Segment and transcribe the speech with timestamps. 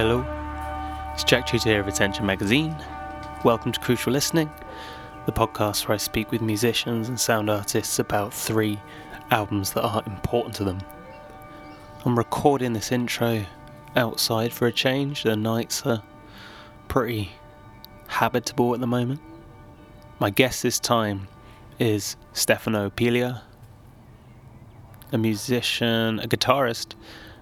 [0.00, 0.24] Hello,
[1.12, 2.72] it's Jack Chuter here of Attention Magazine.
[3.42, 4.48] Welcome to Crucial Listening,
[5.26, 8.78] the podcast where I speak with musicians and sound artists about three
[9.32, 10.78] albums that are important to them.
[12.04, 13.44] I'm recording this intro
[13.96, 15.24] outside for a change.
[15.24, 16.04] The nights are
[16.86, 17.32] pretty
[18.06, 19.20] habitable at the moment.
[20.20, 21.26] My guest this time
[21.80, 23.42] is Stefano Pilia,
[25.10, 26.94] a musician, a guitarist,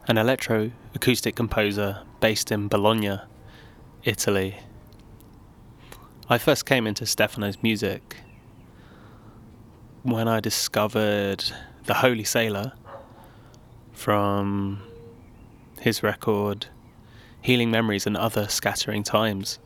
[0.09, 3.19] an electro acoustic composer based in Bologna,
[4.05, 4.56] Italy.
[6.29, 8.18] I first came into Stefano's music
[10.04, 11.45] when I discovered
[11.87, 12.73] The Holy Sailor
[13.93, 14.80] from
[15.80, 16.66] his record
[17.41, 19.59] Healing Memories and Other Scattering Times.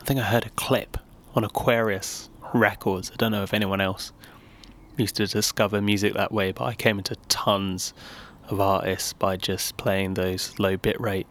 [0.00, 0.96] I think I heard a clip
[1.34, 3.10] on Aquarius Records.
[3.10, 4.12] I don't know if anyone else
[4.96, 7.94] used to discover music that way, but I came into tons
[8.52, 11.26] of artists by just playing those low bitrate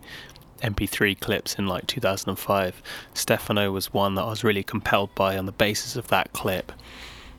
[0.62, 2.82] MP3 clips in like 2005.
[3.14, 6.72] Stefano was one that I was really compelled by on the basis of that clip.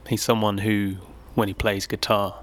[0.09, 0.97] He's someone who,
[1.35, 2.43] when he plays guitar,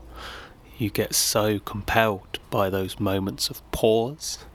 [0.77, 4.45] you get so compelled by those moments of pause,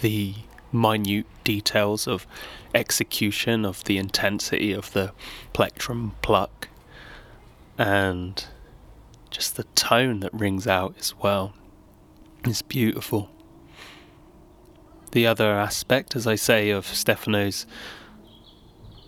[0.00, 0.34] the
[0.72, 2.26] minute details of
[2.74, 5.12] execution, of the intensity of the
[5.52, 6.68] plectrum pluck,
[7.78, 8.46] and
[9.30, 11.54] just the tone that rings out as well.
[12.46, 13.30] It's beautiful.
[15.12, 17.64] The other aspect, as I say, of Stefano's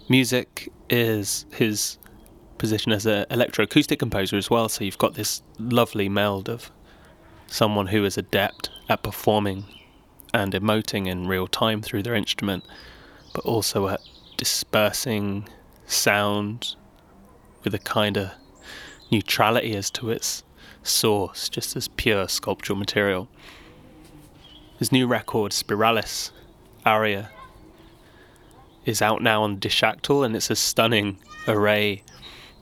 [0.08, 1.98] music is his
[2.56, 4.70] position as an electroacoustic composer as well.
[4.70, 6.70] So you've got this lovely meld of
[7.46, 9.66] someone who is adept at performing
[10.32, 12.64] and emoting in real time through their instrument,
[13.34, 14.00] but also at
[14.38, 15.46] dispersing
[15.84, 16.74] sound
[17.64, 18.30] with a kind of
[19.10, 20.42] neutrality as to its
[20.86, 23.28] source, just as pure sculptural material.
[24.78, 26.30] His new record, Spiralis
[26.84, 27.30] Aurea,
[28.84, 32.02] is out now on Dishactyl, and it's a stunning array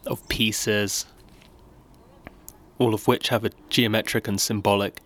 [0.06, 1.06] of pieces,
[2.78, 5.00] all of which have a geometric and symbolic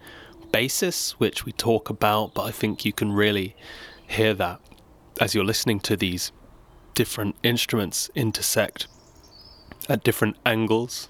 [0.53, 3.55] basis, which we talk about, but I think you can really
[4.07, 4.61] hear that
[5.21, 6.33] as you're listening to these
[6.95, 8.87] different instruments intersect
[9.89, 11.09] at different angles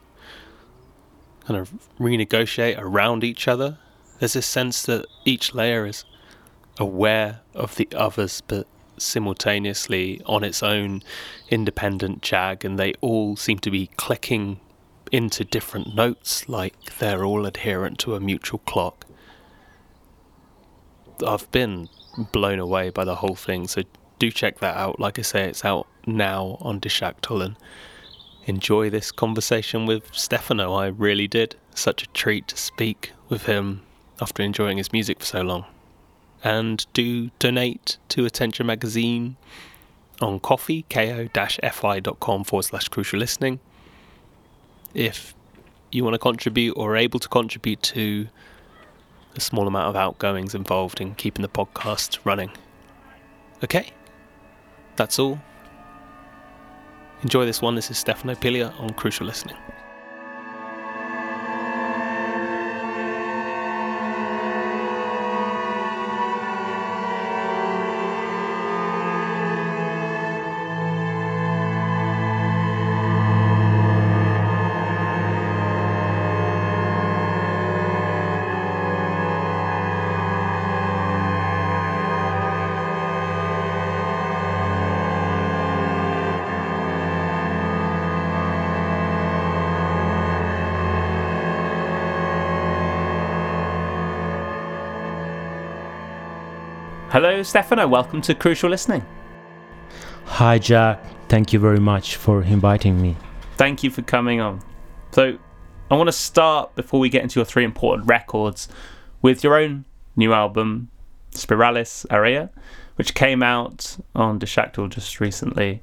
[1.48, 3.78] kind of renegotiate around each other.
[4.18, 6.04] There's this sense that each layer is
[6.78, 8.66] aware of the others, but
[8.98, 11.02] simultaneously on its own
[11.48, 14.60] independent jag, and they all seem to be clicking
[15.10, 19.06] into different notes like they're all adherent to a mutual clock.
[21.26, 21.88] I've been
[22.30, 23.84] blown away by the whole thing, so
[24.18, 25.00] do check that out.
[25.00, 27.56] Like I say, it's out now on Dishactyl and
[28.48, 30.72] enjoy this conversation with Stefano.
[30.72, 31.54] I really did.
[31.74, 33.82] Such a treat to speak with him
[34.20, 35.66] after enjoying his music for so long.
[36.42, 39.36] And do donate to Attention Magazine
[40.20, 43.60] on coffee, ko-fi.com forward slash crucial listening.
[44.94, 45.34] If
[45.92, 48.28] you want to contribute or are able to contribute to
[49.34, 52.50] the small amount of outgoings involved in keeping the podcast running.
[53.62, 53.92] Okay,
[54.96, 55.38] that's all.
[57.22, 57.74] Enjoy this one.
[57.74, 59.56] This is Stefano Pilia on Crucial Listening.
[97.20, 97.88] Hello, Stefano.
[97.88, 99.04] Welcome to Crucial Listening.
[100.26, 101.04] Hi, Jack.
[101.28, 103.16] Thank you very much for inviting me.
[103.56, 104.62] Thank you for coming on.
[105.10, 105.36] So,
[105.90, 108.68] I want to start before we get into your three important records
[109.20, 109.84] with your own
[110.14, 110.90] new album,
[111.32, 112.50] Spiralis Aurea,
[112.94, 115.82] which came out on Dishactyl just recently.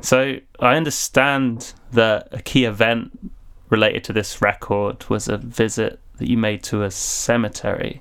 [0.00, 3.18] So, I understand that a key event
[3.68, 8.00] related to this record was a visit that you made to a cemetery.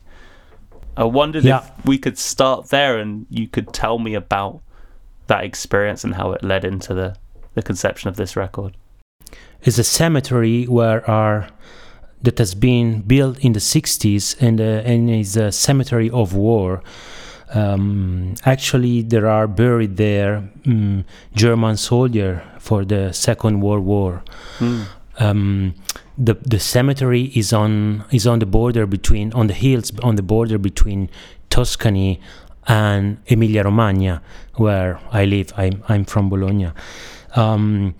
[1.00, 1.60] I wondered yeah.
[1.60, 4.62] if we could start there and you could tell me about
[5.28, 7.16] that experience and how it led into the,
[7.54, 8.75] the conception of this record.
[9.62, 11.48] It's a cemetery where are
[12.22, 16.84] that has been built in the 60s and, uh, and is a cemetery of war.
[17.54, 24.22] Um, actually, there are buried there um, German soldier for the Second World War.
[24.57, 24.86] Mm.
[25.18, 25.75] Um,
[26.19, 30.24] the the cemetery is on is on the border between on the hills on the
[30.24, 31.10] border between
[31.50, 32.19] Tuscany
[32.68, 34.21] and Emilia Romagna,
[34.56, 35.51] where I live.
[35.57, 36.71] I'm, I'm from Bologna.
[37.36, 37.95] Um,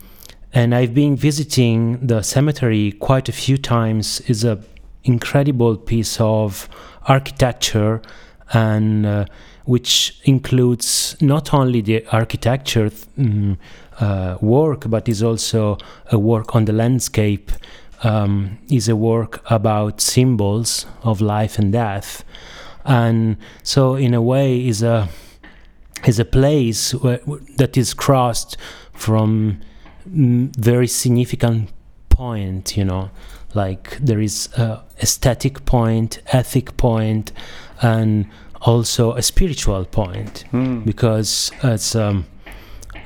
[0.54, 4.22] and I've been visiting the cemetery quite a few times.
[4.28, 4.64] It's an
[5.04, 6.70] incredible piece of
[7.06, 8.02] architecture
[8.52, 9.26] and uh,
[9.66, 13.58] which includes not only the architecture um,
[14.00, 15.78] uh, work, but is also
[16.12, 17.52] a work on the landscape.
[18.02, 22.24] Um, is a work about symbols of life and death,
[22.86, 25.10] and so in a way is a
[26.06, 27.20] is a place where,
[27.58, 28.56] that is crossed
[28.94, 29.60] from
[30.06, 31.72] very significant
[32.10, 32.78] point.
[32.78, 33.12] You know,
[33.54, 37.32] like there is a aesthetic point, ethic point,
[37.82, 38.28] and
[38.62, 40.86] also a spiritual point mm.
[40.86, 42.26] because it's um,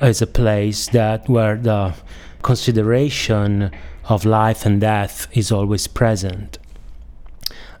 [0.00, 1.94] it's a place that where the
[2.42, 3.70] consideration
[4.08, 6.58] of life and death is always present.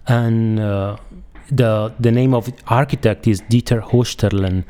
[0.06, 0.96] And uh,
[1.50, 4.64] the the name of architect is Dieter Oesterlen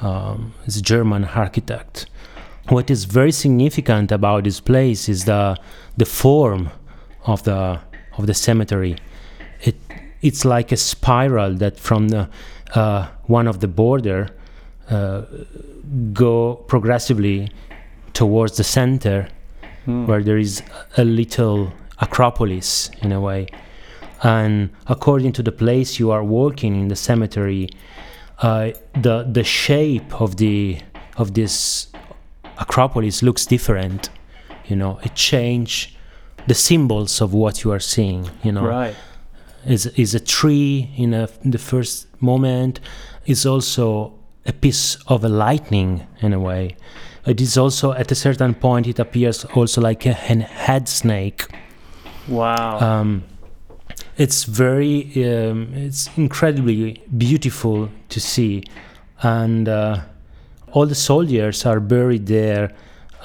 [0.00, 2.06] um, is a German architect.
[2.68, 5.56] What is very significant about this place is the
[5.96, 6.70] the form
[7.24, 7.80] of the
[8.18, 8.96] of the cemetery.
[9.60, 9.76] It
[10.20, 12.28] it's like a spiral that from the
[12.74, 14.28] uh, one of the border
[14.90, 15.22] uh,
[16.12, 17.50] go progressively
[18.12, 19.28] towards the center
[19.84, 20.06] Hmm.
[20.06, 20.62] where there is
[20.96, 23.46] a little acropolis in a way
[24.22, 27.68] and according to the place you are walking in the cemetery
[28.42, 30.78] uh, the the shape of the
[31.16, 31.88] of this
[32.58, 34.10] acropolis looks different
[34.66, 35.96] you know it change
[36.46, 38.94] the symbols of what you are seeing you know Right.
[39.66, 42.80] is is a tree in, a, in the first moment
[43.26, 44.14] is also
[44.46, 46.76] a piece of a lightning in a way
[47.26, 51.46] it is also at a certain point it appears also like a head snake
[52.28, 52.78] Wow.
[52.78, 53.24] um,
[54.16, 58.62] it's very um, it's incredibly beautiful to see
[59.22, 60.00] and uh,
[60.72, 62.72] all the soldiers are buried there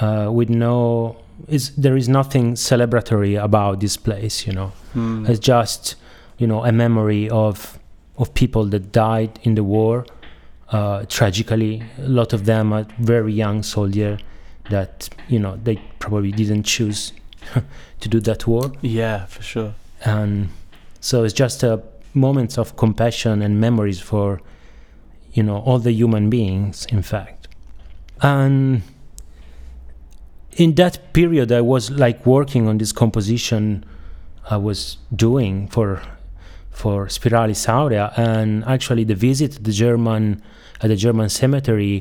[0.01, 1.15] uh, with no
[1.47, 5.25] is there is nothing celebratory about this place you know Hmm.
[5.27, 5.95] it's just
[6.39, 7.77] you know a memory of
[8.17, 10.05] of people that died in the war
[10.71, 11.83] uh, tragically.
[11.97, 14.17] A lot of them are very young soldier
[14.69, 17.13] that you know they probably didn't choose
[17.99, 18.71] to do that war.
[18.81, 19.73] Yeah, for sure.
[20.05, 20.49] and
[20.99, 21.81] so it's just a
[22.13, 24.41] moments of compassion and memories for
[25.33, 27.47] you know all the human beings in fact.
[28.21, 28.81] And
[30.57, 33.85] in that period i was like working on this composition
[34.49, 36.01] i was doing for
[36.81, 40.23] for spiralis aurea and actually the visit to the german
[40.81, 41.95] at the german cemetery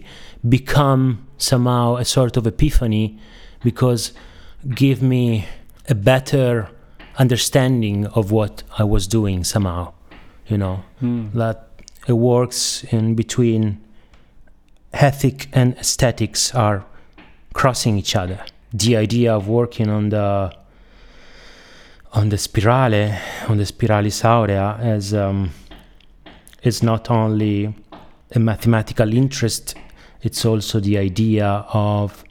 [0.56, 1.02] become
[1.50, 3.06] somehow a sort of epiphany
[3.68, 4.02] because
[4.82, 5.24] give me
[5.88, 6.68] a better
[7.24, 9.84] understanding of what I was doing somehow,
[10.50, 11.24] you know, Hmm.
[11.42, 11.58] that
[12.06, 13.62] it works in between
[14.92, 16.78] ethic and aesthetics are
[17.54, 18.38] crossing each other.
[18.72, 20.52] The idea of working on the
[22.12, 25.50] on the spirale, on the spiralis aurea, as um,
[26.62, 27.74] is not only
[28.34, 29.74] a mathematical interest;
[30.22, 32.24] it's also the idea of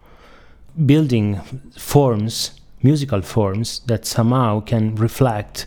[0.86, 1.40] building
[1.78, 5.66] forms musical forms that somehow can reflect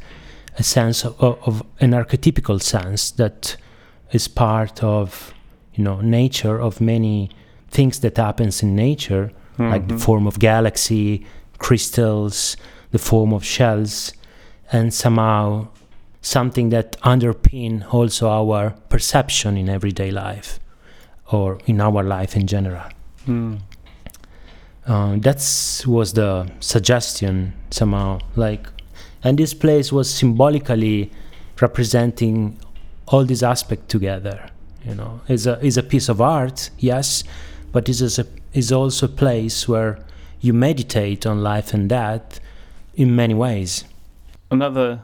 [0.57, 3.57] a sense of, of, of, an archetypical sense that
[4.12, 5.35] is part of
[5.75, 7.31] you know nature of many
[7.69, 9.71] things that happens in nature mm-hmm.
[9.73, 11.27] like the form of galaxy
[11.59, 12.57] crystals
[12.90, 14.12] the form of shells
[14.73, 15.68] and somehow
[16.21, 20.59] something that underpin also our perception in everyday life
[21.33, 22.88] or in our life in general
[23.26, 23.59] mm.
[24.87, 25.38] uh, that
[25.87, 28.66] was the suggestion somehow like
[29.23, 31.11] and this place was symbolically
[31.61, 32.59] representing
[33.09, 34.50] all these aspects together
[34.85, 37.25] you know is a is a piece of art yes
[37.73, 40.04] but it is a is also a place where
[40.40, 42.40] you meditate on life and death
[42.99, 43.85] in many ways
[44.50, 45.02] another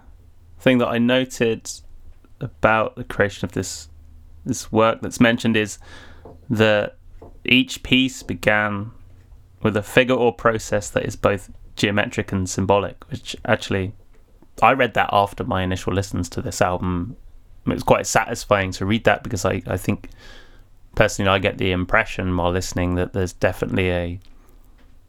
[0.59, 1.71] thing that i noted
[2.41, 3.89] about the creation of this
[4.45, 5.79] this work that's mentioned is
[6.51, 6.97] that
[7.45, 8.91] each piece began
[9.63, 13.93] with a figure or process that is both geometric and symbolic, which actually
[14.63, 17.17] I read that after my initial listens to this album.
[17.67, 20.11] It was quite satisfying to read that because I, I think
[20.95, 24.21] personally I get the impression while listening that there's definitely a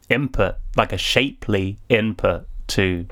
[0.08, 3.06] input, like a shapely input to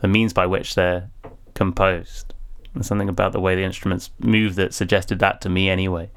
[0.00, 1.10] the means by which they're
[1.54, 2.34] composed.
[2.74, 6.10] And something about the way the instruments move that suggested that to me anyway.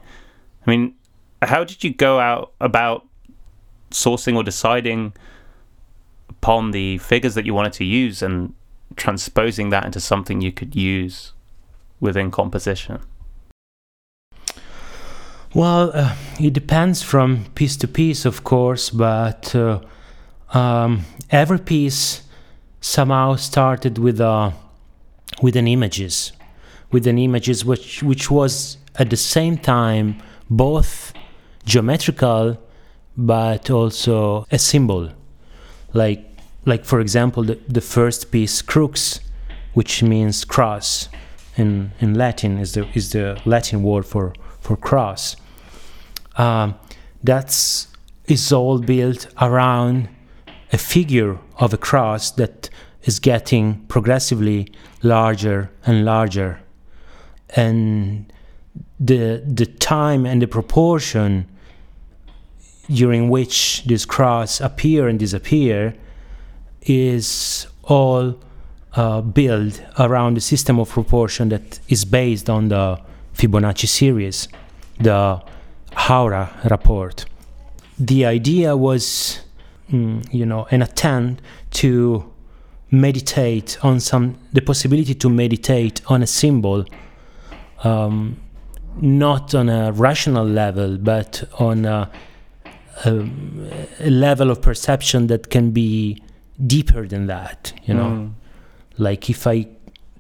[0.66, 0.96] I mean,
[1.42, 3.08] how did you go out about
[3.90, 5.14] sourcing or deciding
[6.30, 8.54] upon the figures that you wanted to use and
[8.96, 11.34] transposing that into something you could use
[12.00, 13.00] within composition?
[15.54, 19.82] Well, uh, it depends from piece to piece, of course, but uh,
[20.54, 22.24] um, every piece
[22.82, 24.54] somehow started with a
[25.42, 26.34] with an images,
[26.92, 31.14] with an images which which was at the same time both
[31.64, 32.58] geometrical
[33.16, 35.12] but also a symbol,
[35.94, 36.26] like
[36.66, 39.20] like for example the, the first piece crux,
[39.74, 41.08] which means cross,
[41.56, 45.36] in in Latin is the is the Latin word for for cross.
[46.38, 46.76] Um,
[47.24, 47.88] that's
[48.26, 50.10] is all built around
[50.74, 52.70] a figure of a cross that
[53.04, 54.68] is getting progressively
[55.02, 56.60] larger and larger
[57.56, 58.32] and
[59.00, 61.48] the the time and the proportion
[62.90, 65.96] during which this cross appear and disappear
[66.82, 68.38] is all
[68.94, 73.00] uh, built around a system of proportion that is based on the
[73.34, 74.48] Fibonacci series,
[75.00, 75.42] the
[75.94, 77.26] Haura report.
[77.98, 79.42] The idea was,
[79.92, 82.32] you know, an attempt to
[82.92, 86.86] meditate on some, the possibility to meditate on a symbol,
[87.84, 88.38] um,
[89.00, 92.10] not on a rational level, but on a,
[93.06, 93.30] a,
[94.02, 96.22] a, level of perception that can be
[96.68, 98.10] deeper than that, you know.
[98.10, 98.34] Mm.
[98.98, 99.68] Like if I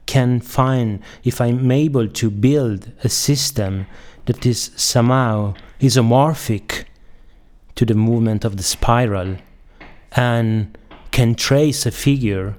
[0.05, 3.85] can find, if I'm able to build a system
[4.25, 6.85] that is somehow isomorphic
[7.75, 9.35] to the movement of the spiral
[10.13, 10.77] and
[11.11, 12.55] can trace a figure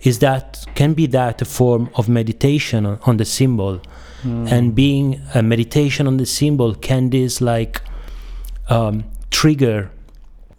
[0.00, 3.80] is that can be that a form of meditation on, on the symbol
[4.22, 4.50] mm.
[4.50, 7.82] and being a meditation on the symbol can this like
[8.68, 9.90] um, trigger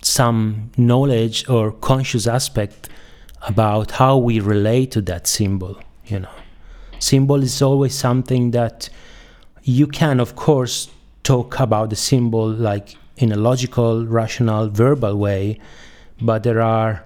[0.01, 2.89] some knowledge or conscious aspect
[3.47, 6.29] about how we relate to that symbol you know
[6.99, 8.89] symbol is always something that
[9.63, 10.89] you can, of course,
[11.23, 15.59] talk about the symbol like in a logical, rational, verbal way,
[16.21, 17.03] but there are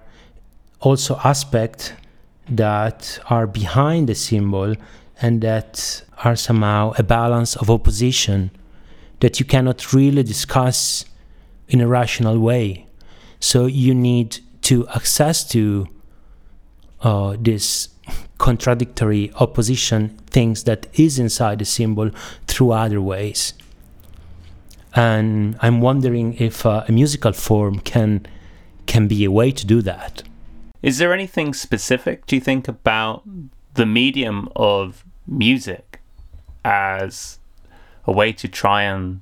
[0.81, 1.93] also aspects
[2.49, 4.75] that are behind the symbol
[5.21, 8.51] and that are somehow a balance of opposition
[9.21, 11.05] that you cannot really discuss
[11.69, 12.85] in a rational way.
[13.39, 15.87] So you need to access to
[17.01, 17.89] uh, this
[18.37, 22.11] contradictory opposition things that is inside the symbol
[22.47, 23.53] through other ways
[24.93, 28.25] and i'm wondering if uh, a musical form can
[28.85, 30.23] can be a way to do that
[30.81, 33.23] is there anything specific do you think about
[33.73, 36.01] the medium of music
[36.63, 37.39] as
[38.05, 39.21] a way to try and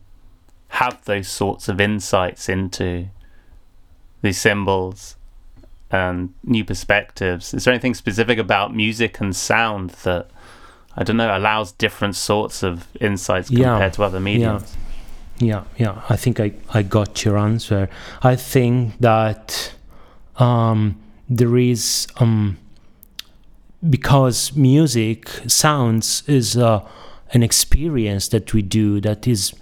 [0.70, 3.08] have those sorts of insights into
[4.22, 5.15] these symbols
[5.91, 7.53] and new perspectives.
[7.53, 10.32] Is there anything specific about music and sound that
[10.96, 13.89] I don't know allows different sorts of insights compared yeah.
[13.89, 14.75] to other mediums?
[14.75, 14.93] Yeah.
[15.40, 16.02] Yeah, yeah.
[16.10, 17.90] I think I, I got your answer.
[18.22, 19.74] I think that
[20.38, 21.00] um,
[21.30, 22.58] there is um,
[23.90, 26.88] because music sounds is uh,
[27.32, 29.54] an experience that we do that is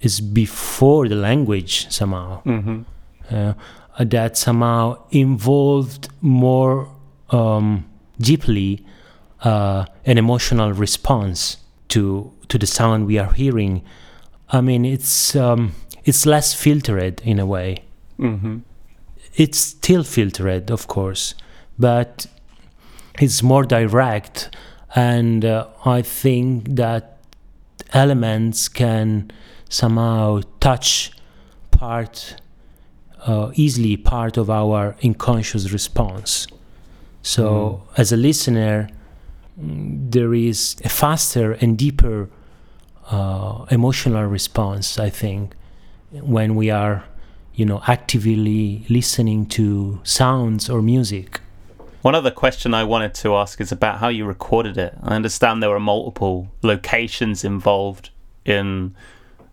[0.00, 2.42] is before the language somehow.
[2.44, 2.82] Mm-hmm.
[3.30, 3.54] Uh,
[3.98, 6.88] that somehow involved more
[7.30, 7.84] um,
[8.18, 8.84] deeply
[9.42, 11.58] uh, an emotional response
[11.88, 13.82] to to the sound we are hearing.
[14.52, 15.72] I mean, it's um,
[16.04, 17.84] it's less filtered in a way.
[18.18, 18.58] Mm-hmm.
[19.36, 21.34] It's still filtered, of course,
[21.78, 22.26] but
[23.20, 24.54] it's more direct,
[24.94, 27.18] and uh, I think that
[27.92, 29.30] elements can
[29.68, 31.12] somehow touch
[31.70, 32.36] part
[33.26, 36.46] uh, easily part of our unconscious response.
[37.22, 37.98] So, mm.
[37.98, 38.88] as a listener,
[39.56, 42.28] there is a faster and deeper
[43.10, 45.54] uh, emotional response, I think,
[46.12, 47.04] when we are,
[47.54, 51.40] you know, actively listening to sounds or music.
[52.02, 54.96] One other question I wanted to ask is about how you recorded it.
[55.02, 58.10] I understand there were multiple locations involved
[58.44, 58.94] in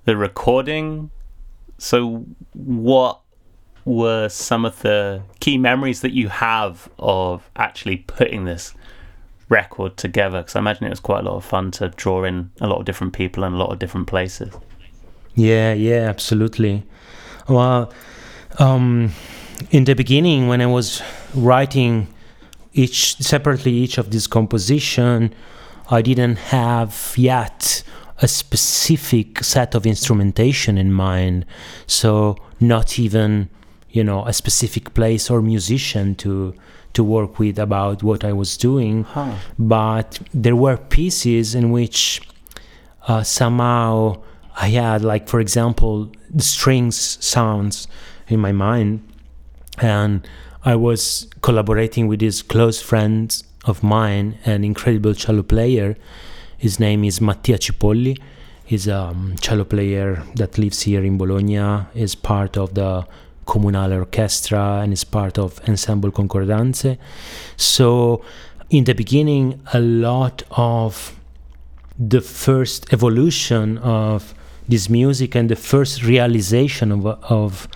[0.06, 1.12] the recording.
[1.78, 3.20] So, what
[3.84, 8.74] were some of the key memories that you have of actually putting this
[9.50, 10.40] record together?
[10.42, 12.80] Because I imagine it was quite a lot of fun to draw in a lot
[12.80, 14.54] of different people and a lot of different places.
[15.36, 16.84] Yeah, yeah, absolutely.
[17.48, 17.94] Well,
[18.60, 19.12] um,
[19.72, 21.02] in the beginning, when I was
[21.34, 22.08] writing
[22.74, 25.34] each separately each of these composition,
[25.90, 27.84] I didn't have yet
[28.22, 31.46] a specific set of instrumentation in mind.
[31.86, 33.50] So not even
[33.90, 36.54] you know a specific place or musician to
[36.98, 39.36] to work with about what I was doing, huh.
[39.60, 42.22] but there were pieces in which
[43.08, 44.24] uh, somehow
[44.56, 47.88] I had like for example the strings sounds
[48.28, 48.92] in my mind
[49.78, 50.28] and
[50.66, 53.28] I was collaborating with this close friend
[53.66, 55.96] of mine, an incredible cello player.
[56.58, 58.20] His name is Mattia Cipolli.
[58.66, 63.06] He's a um, cello player that lives here in Bologna, is part of the
[63.48, 66.98] Comunale Orchestra and is part of Ensemble Concordanze.
[67.56, 68.24] So,
[68.70, 71.18] in the beginning, a lot of
[71.98, 74.36] the first evolution of
[74.68, 77.68] this music and the first realization of, of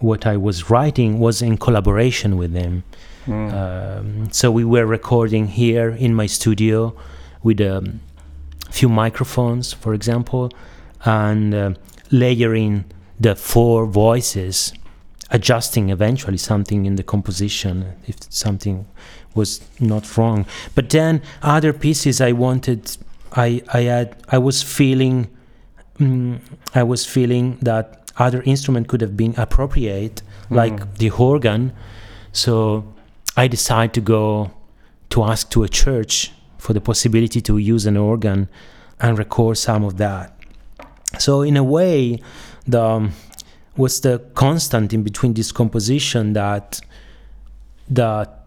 [0.00, 2.82] what I was writing was in collaboration with him.
[3.26, 3.52] Mm.
[3.52, 6.94] Um, so we were recording here in my studio
[7.42, 8.00] with a um,
[8.70, 10.50] few microphones, for example,
[11.04, 11.74] and uh,
[12.10, 12.84] layering
[13.20, 14.72] the four voices,
[15.32, 18.86] adjusting eventually something in the composition if something
[19.34, 20.46] was not wrong.
[20.74, 22.96] But then other pieces I wanted,
[23.32, 25.28] I I had I was feeling,
[25.98, 26.38] mm,
[26.74, 30.56] I was feeling that other instrument could have been appropriate, mm.
[30.56, 31.72] like the organ.
[32.32, 32.84] So
[33.36, 34.50] I decided to go
[35.10, 38.48] to ask to a church for the possibility to use an organ
[39.00, 40.36] and record some of that.
[41.18, 42.20] So in a way,
[42.66, 43.12] the um,
[43.76, 46.80] was the constant in between this composition that
[47.88, 48.42] that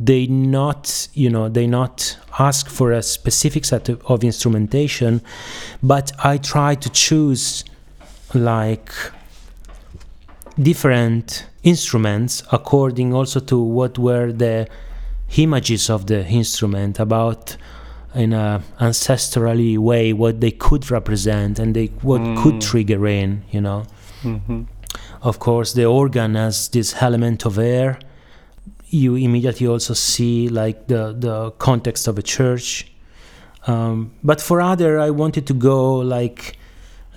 [0.00, 5.20] they not you know they not ask for a specific set of, of instrumentation
[5.82, 7.64] but i try to choose
[8.34, 8.92] like
[10.60, 14.68] different instruments according also to what were the
[15.36, 17.56] images of the instrument about
[18.14, 22.42] in a ancestrally way what they could represent and they what mm.
[22.42, 23.84] could trigger in you know
[24.22, 24.62] mm-hmm.
[25.22, 27.98] of course the organ has this element of air
[28.88, 32.90] you immediately also see like the the context of a church
[33.66, 36.58] um, but for other i wanted to go like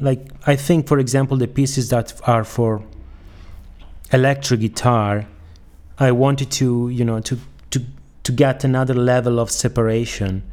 [0.02, 2.84] like I think, for example, the pieces that are for
[4.12, 5.28] electric guitar,
[6.00, 7.38] I wanted to, you know, to
[7.70, 7.86] to
[8.24, 10.44] to get another level of separation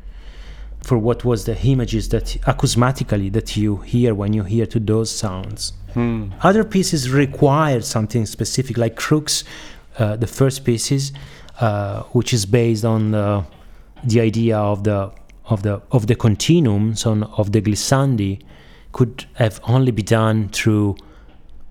[0.83, 5.11] for what was the images that acousmatically that you hear when you hear to those
[5.11, 5.73] sounds.
[5.95, 6.31] Hmm.
[6.43, 9.45] Other pieces require something specific, like Crux,
[9.99, 11.13] uh, the first pieces,
[11.61, 13.45] uh, which is based on the,
[14.05, 15.11] the idea of the
[15.47, 18.41] of the of the continuum, so of the glissandi
[18.93, 20.97] could have only be done through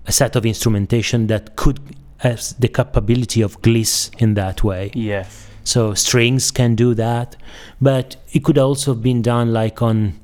[0.06, 1.78] a set of instrumentation that could
[2.18, 4.90] have the capability of gliss in that way.
[4.94, 5.48] Yes.
[5.64, 7.36] So strings can do that,
[7.80, 10.18] but it could also have been done like on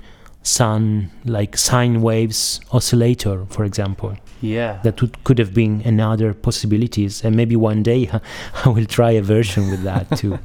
[0.44, 4.16] some like sine waves oscillator, for example.
[4.40, 4.78] Yeah.
[4.84, 8.10] That would, could have been another possibilities, and maybe one day
[8.64, 10.38] I will try a version with that too.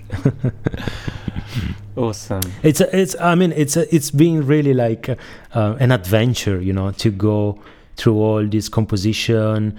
[2.01, 2.41] awesome.
[2.63, 5.09] It's a, it's I mean it's a, it's been really like
[5.53, 7.61] uh, an adventure, you know, to go
[7.97, 9.77] through all this composition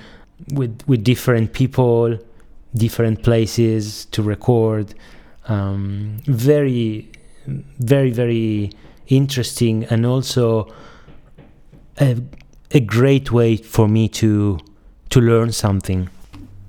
[0.53, 2.19] with with different people,
[2.75, 4.95] different places to record.
[5.49, 7.11] Um, very,
[7.47, 8.71] very, very
[9.11, 10.73] interesting, and also
[12.01, 12.23] a,
[12.71, 14.59] a great way for me to
[15.11, 16.09] to learn something.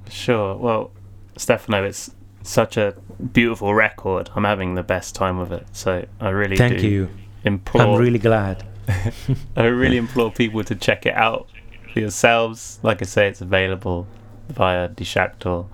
[0.09, 0.55] Sure.
[0.55, 0.91] Well,
[1.37, 2.11] Stefano, it's
[2.43, 2.95] such a
[3.33, 4.29] beautiful record.
[4.35, 5.67] I'm having the best time with it.
[5.71, 7.09] So I really thank you.
[7.43, 8.65] Implore, I'm really glad.
[9.55, 11.47] I really implore people to check it out
[11.93, 12.79] for yourselves.
[12.83, 14.07] Like I say, it's available
[14.49, 15.67] via Dishactyl.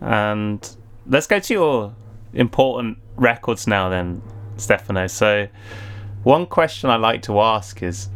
[0.00, 1.94] And let's go to your
[2.34, 4.22] important records now, then,
[4.56, 5.06] Stefano.
[5.06, 5.48] So,
[6.22, 8.08] one question I like to ask is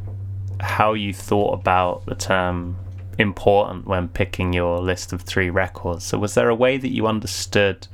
[0.61, 2.77] how you thought about the term
[3.19, 6.05] important when picking your list of three records.
[6.05, 7.89] So, was there a way that you understood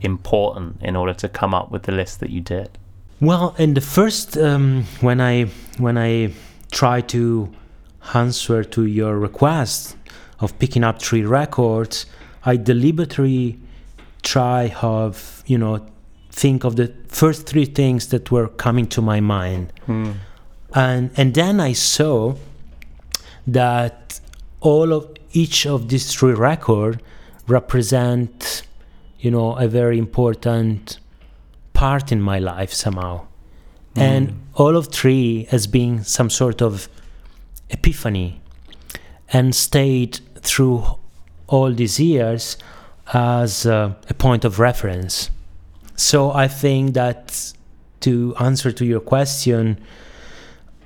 [0.00, 2.78] important in order to come up with the list that you did?
[3.20, 5.44] Well, in the first, um, when I
[5.78, 6.32] when I
[6.72, 7.52] tried to
[8.14, 9.96] answer to your request
[10.40, 12.06] of picking up three records,
[12.44, 13.60] I deliberately
[14.22, 15.86] try of you know
[16.32, 20.12] think of the first three things that were coming to my mind, hmm.
[20.74, 22.34] and and then I saw
[23.46, 24.20] that
[24.60, 26.98] all of each of these three records
[27.46, 28.62] represent
[29.18, 30.98] you know a very important
[31.72, 33.20] part in my life somehow
[33.94, 34.02] mm.
[34.02, 36.88] and all of three has been some sort of
[37.70, 38.40] epiphany
[39.32, 40.84] and stayed through
[41.46, 42.56] all these years
[43.12, 45.30] as uh, a point of reference
[46.02, 47.52] so i think that
[48.00, 49.78] to answer to your question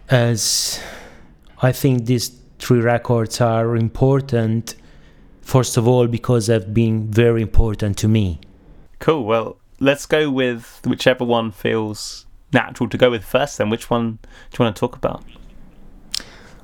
[0.09, 0.81] as
[1.63, 4.75] i think these three records are important,
[5.41, 8.41] first of all, because they've been very important to me.
[8.99, 9.25] Cool.
[9.25, 13.71] Well, let's go with whichever one feels natural to go with first, then.
[13.71, 15.25] Which one do you want to talk about?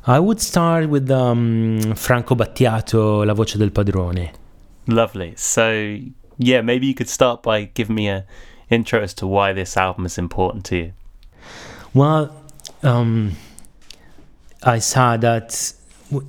[0.06, 4.30] I would start with um, Franco Battiato, La voce del padrone.
[4.88, 5.34] Lovely.
[5.36, 5.98] So,
[6.42, 8.24] yeah, maybe you could start by giving me a
[8.70, 10.92] intro as to why this album is important to you.
[11.94, 12.34] Well,
[12.82, 13.32] um,
[14.62, 15.74] I saw that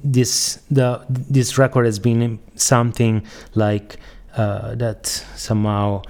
[0.04, 3.98] this the this record has been something like
[4.38, 6.02] uh, that somehow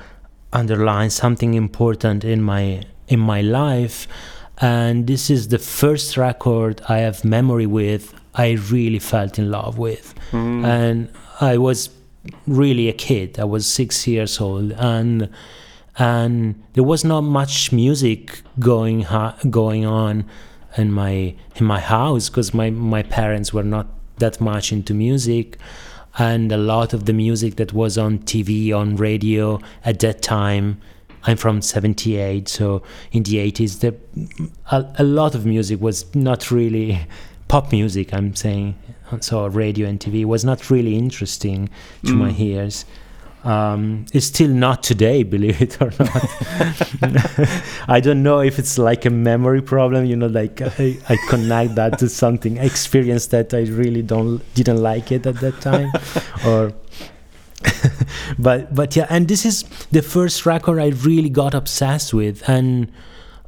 [0.52, 4.08] underlines something important in my in my life
[4.60, 8.14] and this is the first record I have memory with.
[8.36, 10.66] I really felt in love with, mm.
[10.66, 11.90] and I was
[12.48, 13.40] really a kid.
[13.40, 15.30] I was six years old, and
[15.98, 20.26] and there was not much music going ha- going on
[20.78, 25.58] in my in my house because my my parents were not that much into music
[26.18, 30.80] and a lot of the music that was on TV on radio at that time
[31.26, 33.96] I'm from 78, so in the 80s, the,
[34.72, 37.00] a, a lot of music was not really
[37.48, 38.76] pop music, I'm saying.
[39.22, 41.70] So radio and TV was not really interesting
[42.06, 42.18] to mm.
[42.18, 42.86] my ears.
[43.44, 47.60] Um, it's still not today, believe it or not.
[47.88, 51.76] I don't know if it's like a memory problem, you know, like I, I connect
[51.76, 55.92] that to something experience that I really don't didn't like it at that time,
[56.48, 56.74] or
[58.40, 62.92] but but yeah, and this is the first record I really got obsessed with and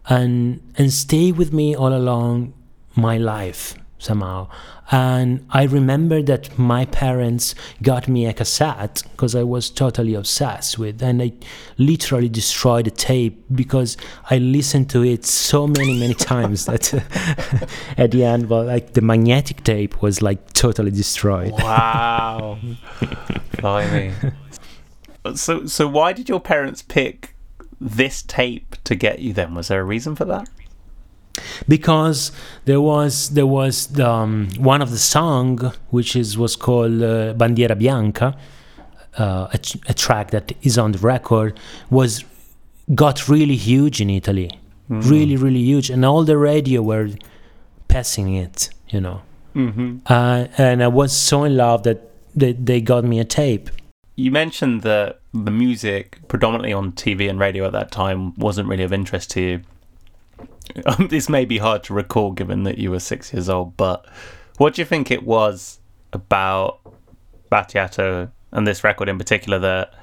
[0.07, 2.53] and and stay with me all along
[2.95, 4.47] my life somehow.
[4.91, 10.77] And I remember that my parents got me a cassette because I was totally obsessed
[10.77, 11.33] with, and I
[11.77, 13.97] literally destroyed the tape because
[14.29, 16.93] I listened to it so many, many times that
[17.97, 21.51] at the end, well, like the magnetic tape was like totally destroyed.
[21.53, 22.59] Wow.
[23.57, 24.13] Blimey.
[25.33, 27.35] So, so why did your parents pick
[27.81, 29.55] this tape to get you then?
[29.55, 30.47] Was there a reason for that?
[31.67, 32.31] Because
[32.65, 37.33] there was there was the, um, one of the song which is was called uh,
[37.33, 38.37] Bandiera Bianca,
[39.17, 42.23] uh, a, a, track that is on the record, was
[42.93, 44.51] got really huge in Italy,
[44.89, 45.09] mm-hmm.
[45.09, 47.09] really really huge, and all the radio were
[47.87, 49.21] passing it, you know.
[49.55, 49.99] Mm-hmm.
[50.07, 53.69] Uh, and I was so in love that they, they got me a tape.
[54.17, 58.83] You mentioned that the music, predominantly on TV and radio at that time, wasn't really
[58.83, 59.61] of interest to you.
[60.85, 64.05] Um, this may be hard to recall given that you were six years old, but
[64.57, 65.79] what do you think it was
[66.13, 66.79] about
[67.51, 69.93] Battiato and this record in particular that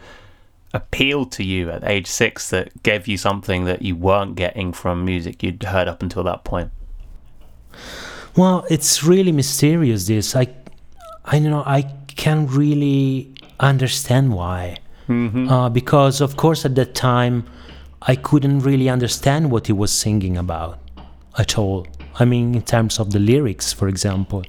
[0.74, 5.04] appealed to you at age six that gave you something that you weren't getting from
[5.04, 6.70] music you'd heard up until that point?
[8.36, 10.06] Well, it's really mysterious.
[10.06, 10.48] This I,
[11.24, 11.64] I don't know.
[11.66, 14.78] I can't really understand why.
[15.08, 15.48] Mm-hmm.
[15.48, 17.44] Uh, because of course at that time
[18.06, 20.78] I couldn't really understand what he was singing about
[21.38, 21.86] at all.
[22.18, 24.44] I mean, in terms of the lyrics, for example,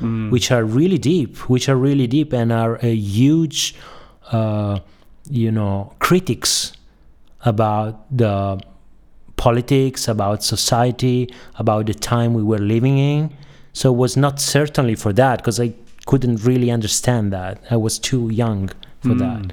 [0.00, 0.30] mm.
[0.30, 3.74] which are really deep, which are really deep and are a huge,
[4.30, 4.80] uh,
[5.30, 6.72] you know, critics
[7.44, 8.60] about the
[9.36, 13.30] politics, about society, about the time we were living in.
[13.72, 15.72] So it was not certainly for that because I
[16.06, 17.62] couldn't really understand that.
[17.70, 19.18] I was too young for mm.
[19.20, 19.52] that.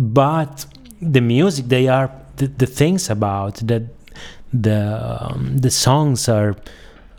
[0.00, 0.66] But
[1.00, 3.82] the music, they are the, the things about that
[4.52, 6.56] the um, the songs are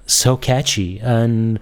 [0.06, 1.60] so catchy and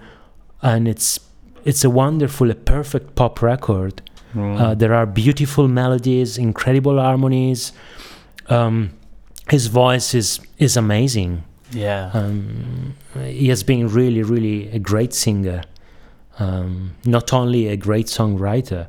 [0.62, 1.18] and it's
[1.64, 4.02] it's a wonderful a perfect pop record.
[4.34, 4.60] Mm.
[4.60, 7.72] uh, there are beautiful melodies incredible harmonies.
[8.48, 8.90] Um,
[9.50, 11.42] his voice is is amazing.
[11.72, 12.10] Yeah.
[12.12, 15.62] Um, he has been really really a great singer.
[16.38, 18.86] Um, not only a great songwriter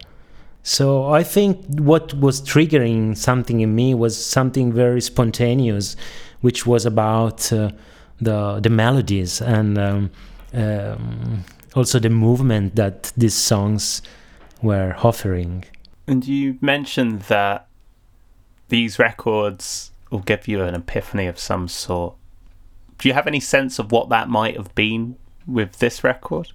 [0.67, 5.95] so I think what was triggering something in me was something very spontaneous,
[6.41, 7.71] which was about uh,
[8.19, 10.11] the the melodies and um,
[10.53, 14.01] um, also the movement that these songs
[14.61, 15.63] were offering.
[16.05, 17.67] And you mentioned that
[18.67, 22.15] these records will give you an epiphany of some sort.
[22.97, 26.51] Do you have any sense of what that might have been with this record?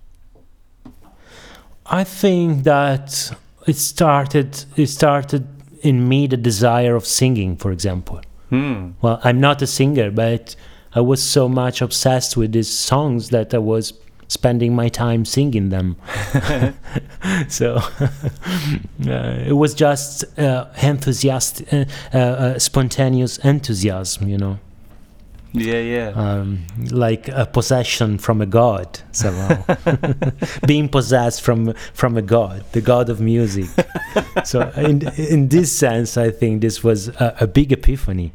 [1.87, 3.33] I think that
[3.67, 5.47] it started it started
[5.83, 8.21] in me the desire of singing for example.
[8.51, 8.91] Hmm.
[9.01, 10.55] well i'm not a singer but
[10.95, 13.95] i was so much obsessed with these songs that i was
[14.29, 15.97] spending my time singing them.
[17.49, 17.77] So
[19.07, 24.59] uh, it was just uh, enthusiastic uh, uh, uh, spontaneous enthusiasm you know
[25.53, 26.13] yeah, yeah.
[26.15, 29.65] Um, like a possession from a god somehow,
[30.67, 33.69] being possessed from from a god, the god of music.
[34.45, 38.33] so in in this sense, I think this was a, a big epiphany.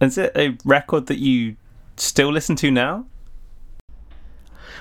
[0.00, 1.56] Is it a record that you
[1.96, 3.06] still listen to now?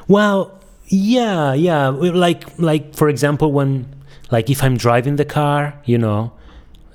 [0.08, 1.88] Well, yeah, yeah.
[1.90, 3.88] Like like for example, when
[4.30, 6.34] like if I'm driving the car, you know,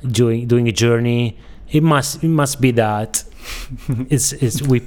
[0.06, 1.36] doing doing a journey,
[1.70, 3.24] it must it must be that.
[4.10, 4.82] It's it's we,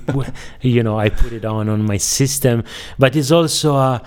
[0.61, 2.63] you know, I put it on on my system,
[2.97, 4.01] but it's also a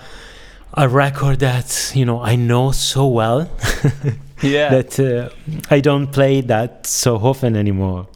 [0.75, 3.49] a record that you know I know so well.
[4.41, 4.69] yeah.
[4.69, 5.29] that uh,
[5.69, 8.07] I don't play that so often anymore.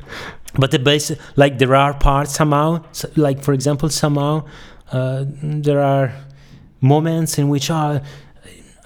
[0.58, 2.84] but the bass, like there are parts somehow,
[3.16, 4.44] like for example, somehow
[4.92, 6.12] uh, there are
[6.80, 8.00] moments in which uh,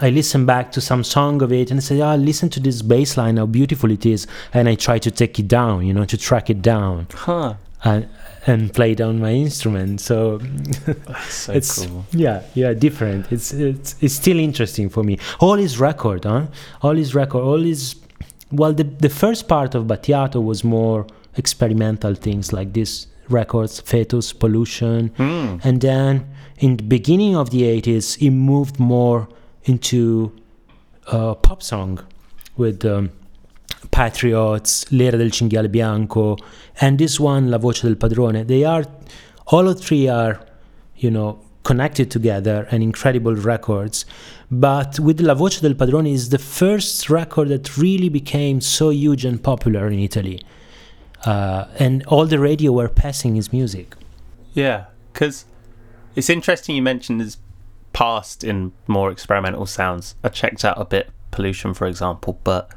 [0.01, 2.83] I listen back to some song of it and say, "Ah, oh, listen to this
[2.83, 6.05] bass line, how beautiful it is," and I try to take it down, you know,
[6.05, 7.07] to track it down.
[7.15, 7.55] Huh.
[7.87, 8.09] And,
[8.47, 10.01] and play it on my instrument.
[10.01, 10.41] So,
[11.29, 12.05] so it's cool.
[12.13, 13.31] yeah, yeah, different.
[13.31, 15.19] It's it's it's still interesting for me.
[15.39, 16.47] All his record, huh?
[16.83, 17.95] All his record, all his
[18.51, 24.33] well, the the first part of Battiato was more experimental things like this records, Fetus,
[24.33, 25.61] Pollution, Mm.
[25.65, 26.25] and then
[26.59, 29.29] in the beginning of the 80s, he moved more
[29.65, 30.33] into
[31.07, 32.05] uh, pop song
[32.57, 33.11] with um,
[33.91, 36.37] Patriots, L'era del cinghiale bianco,
[36.81, 38.47] and this one, La voce del padrone.
[38.47, 38.85] They are,
[39.47, 40.41] all three are,
[40.97, 44.05] you know, connected together and incredible records.
[44.51, 49.25] But with La voce del padrone is the first record that really became so huge
[49.25, 50.41] and popular in Italy.
[51.25, 53.95] Uh, and all the radio were passing his music.
[54.53, 55.47] Yeah, because
[56.15, 57.37] it's interesting you mentioned his
[57.95, 60.17] past in more experimental sounds.
[60.23, 62.71] I checked out a bit Pollution, for example, but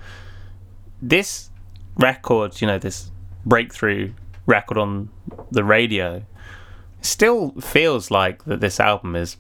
[1.01, 1.51] this
[1.97, 3.11] record, you know, this
[3.45, 4.13] breakthrough
[4.45, 5.09] record on
[5.51, 6.23] the radio,
[7.01, 9.37] still feels like that this album is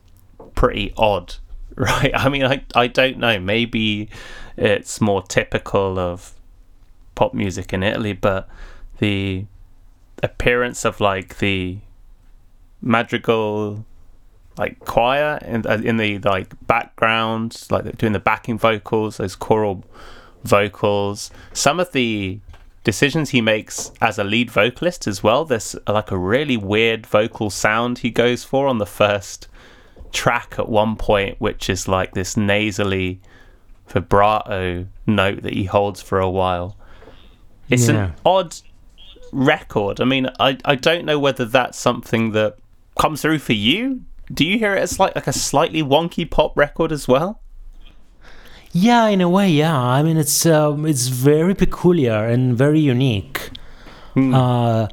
[0.53, 1.35] pretty odd,
[1.75, 2.11] right?
[2.13, 3.39] I mean, I, I don't know.
[3.39, 4.09] Maybe
[4.55, 6.33] it's more typical of
[7.15, 8.47] pop music in Italy, but
[8.99, 9.45] the
[10.21, 11.79] appearance of like the
[12.81, 13.85] madrigal
[14.57, 19.83] like choir in, in the like background like doing the backing vocals those choral
[20.43, 21.29] vocals.
[21.53, 22.39] Some of the
[22.83, 27.49] decisions he makes as a lead vocalist as well there's like a really weird vocal
[27.49, 29.47] sound he goes for on the first
[30.13, 33.19] track at one point which is like this nasally
[33.89, 36.77] vibrato note that he holds for a while.
[37.69, 38.05] It's Yeah.
[38.05, 38.55] an odd
[39.33, 39.99] record.
[39.99, 42.55] I mean I, I don't know whether that's something that
[42.97, 44.01] comes through for you
[44.33, 47.41] do you hear it as like like a slightly wonky pop record as well
[48.73, 49.75] Yeah, in a way, yeah.
[49.79, 53.49] I mean, it's um, it's very peculiar and very unique.
[54.15, 54.87] Uh,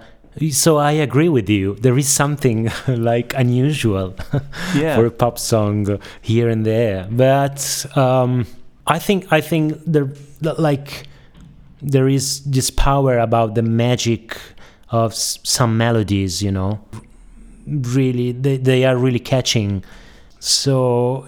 [0.50, 1.74] so I agree with you.
[1.80, 4.14] There is something like unusual
[4.74, 4.96] Yeah.
[4.96, 8.46] for a pop song here and there, but um,
[8.86, 10.08] I think I think there
[10.58, 11.08] like
[11.82, 14.36] there is this power about the magic
[14.90, 16.42] of s- some melodies.
[16.42, 16.78] You know,
[17.66, 19.84] really they they are really catching.
[20.38, 21.26] So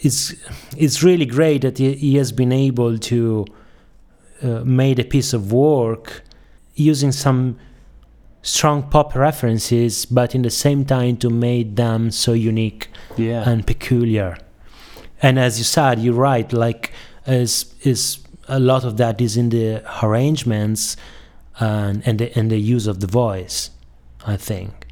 [0.00, 0.34] it's
[0.76, 3.46] it's really great that he, he has been able to
[4.42, 6.22] uh, made a piece of work
[6.74, 7.56] using some
[8.42, 13.48] strong pop references but in the same time to make them so unique yeah.
[13.48, 14.36] and peculiar.
[15.22, 16.92] And as you said you're right like
[17.26, 20.96] is is a lot of that is in the arrangements
[21.58, 23.70] and and the, and the use of the voice
[24.26, 24.83] i think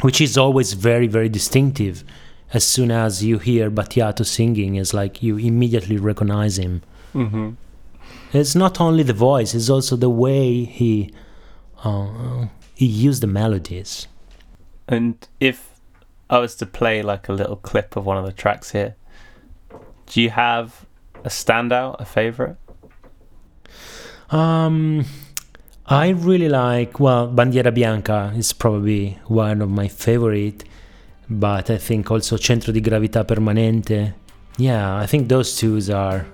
[0.00, 2.04] which is always very very distinctive.
[2.52, 6.82] As soon as you hear Battiato singing it's like you immediately recognize him.
[7.14, 7.50] Mm-hmm.
[8.34, 11.10] it's not only the voice it's also the way he
[11.82, 14.06] uh, he used the melodies.
[14.88, 15.72] And if
[16.28, 18.96] i was to play like a little clip of one of the tracks here
[20.06, 20.86] do you have
[21.24, 22.56] a standout a favorite?
[24.30, 25.04] Um,
[25.88, 26.98] I really like.
[26.98, 30.64] Well, Bandiera Bianca is probably one of my favorite,
[31.28, 34.14] but I think also Centro di Gravità Permanente.
[34.56, 36.26] Yeah, I think those two are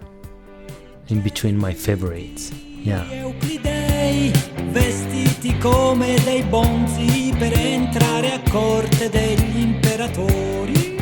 [1.09, 2.51] in between my favorites.
[2.83, 3.05] Yeah.
[3.13, 4.33] Euclidei,
[4.71, 10.97] vestiti come dei bonzi per entrare a corte degli imperatori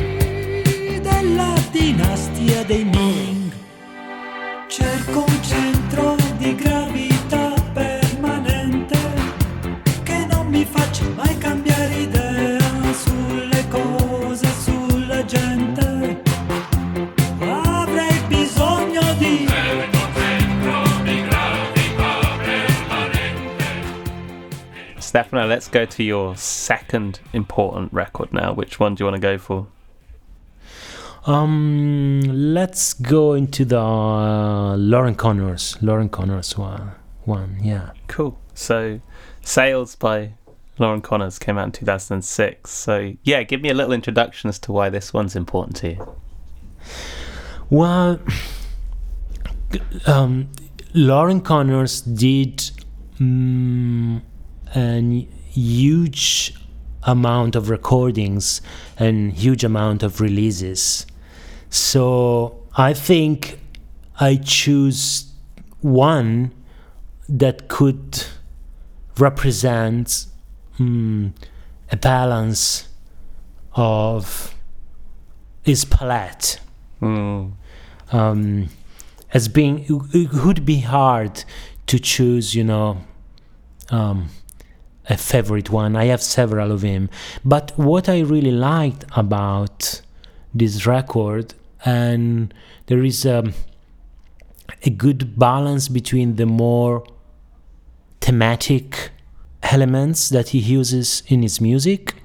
[1.01, 3.53] della dinastia dei Ming.
[4.67, 7.00] Cerco un centro di gravità
[25.11, 29.21] stefano let's go to your second important record now which one do you want to
[29.21, 29.67] go for
[31.25, 36.93] Um, let's go into the uh, Loren Connors, Loren Connors one.
[37.25, 37.91] One, yeah.
[38.07, 38.99] cool so
[39.41, 40.33] Sails by
[40.79, 42.71] Loren Connors came out in 2006.
[42.71, 46.15] So, yeah, give me a little introduction as to why this one's important to you.
[47.69, 48.19] Well,
[50.05, 50.49] um,
[50.93, 52.69] Loren Connors did
[53.19, 54.23] um,
[54.75, 56.53] a huge
[57.03, 58.61] amount of recordings
[58.97, 61.05] and huge amount of releases.
[61.69, 63.59] So I think
[64.19, 65.31] I choose
[65.81, 66.53] one
[67.27, 68.23] that could
[69.17, 70.27] represent
[70.79, 71.33] um,
[71.91, 72.87] a balance
[73.73, 74.55] of
[75.63, 76.59] his palette.
[77.01, 77.53] Mm.
[78.11, 78.69] Um,
[79.33, 81.43] as being, it would be hard
[81.87, 82.97] to choose, you know,
[83.89, 84.29] um,
[85.11, 85.95] a favorite one.
[85.95, 87.09] I have several of him.
[87.43, 90.01] But what I really liked about
[90.53, 91.53] this record,
[91.85, 92.53] and
[92.87, 93.51] there is a,
[94.83, 97.03] a good balance between the more
[98.21, 99.11] thematic
[99.63, 102.15] elements that he uses in his music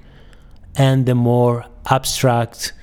[0.75, 2.73] and the more abstract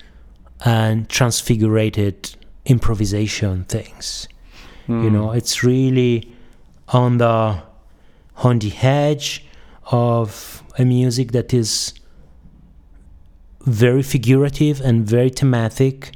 [0.64, 2.34] and transfigurated
[2.66, 4.28] improvisation things.
[4.88, 5.04] Mm.
[5.04, 6.32] You know, it's really
[6.88, 7.62] on the
[8.36, 9.44] on the edge
[9.86, 11.94] of a music that is
[13.62, 16.12] very figurative and very thematic,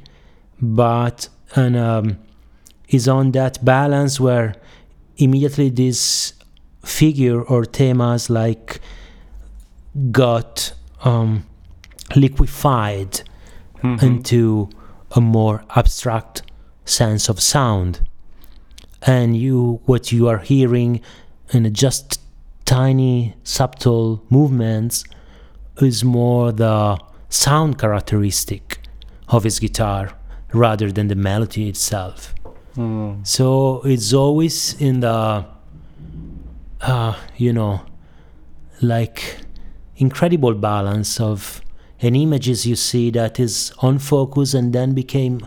[0.61, 2.17] but and um,
[2.89, 4.55] is on that balance where
[5.17, 6.33] immediately this
[6.83, 8.79] figure or themas like
[10.11, 11.45] got um,
[12.15, 13.21] liquefied
[13.83, 14.05] mm-hmm.
[14.05, 14.69] into
[15.11, 16.43] a more abstract
[16.85, 18.01] sense of sound
[19.03, 21.01] and you what you are hearing
[21.51, 22.19] in a just
[22.69, 25.03] tiny subtle movements
[25.81, 28.77] is more the sound characteristic
[29.27, 30.11] of his guitar
[30.53, 32.35] rather than the melody itself
[32.75, 33.25] mm.
[33.25, 35.43] so it's always in the
[36.81, 37.81] uh, you know
[38.83, 39.39] like
[39.97, 41.61] incredible balance of
[42.01, 45.41] an images you see that is on focus and then became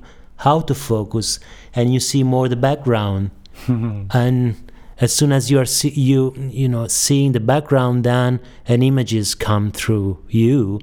[0.44, 1.38] out of focus
[1.72, 3.30] and you see more the background
[3.68, 4.71] and
[5.03, 9.35] as soon as you are see, you you know seeing the background then an images
[9.35, 10.81] come through you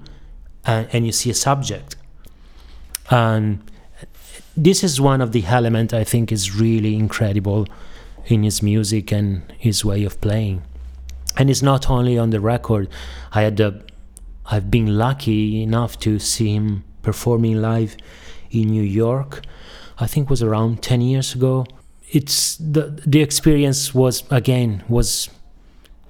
[0.65, 1.95] and, and you see a subject
[3.09, 3.59] and
[4.55, 7.67] this is one of the element i think is really incredible
[8.25, 10.61] in his music and his way of playing
[11.37, 12.87] and it's not only on the record
[13.31, 13.83] i had the
[14.51, 17.95] I've been lucky enough to see him performing live
[18.49, 19.41] in New York.
[19.99, 21.67] I think was around 10 years ago.
[22.11, 25.29] It's the the experience was again was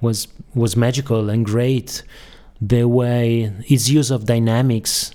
[0.00, 2.02] was was magical and great.
[2.60, 5.12] The way his use of dynamics,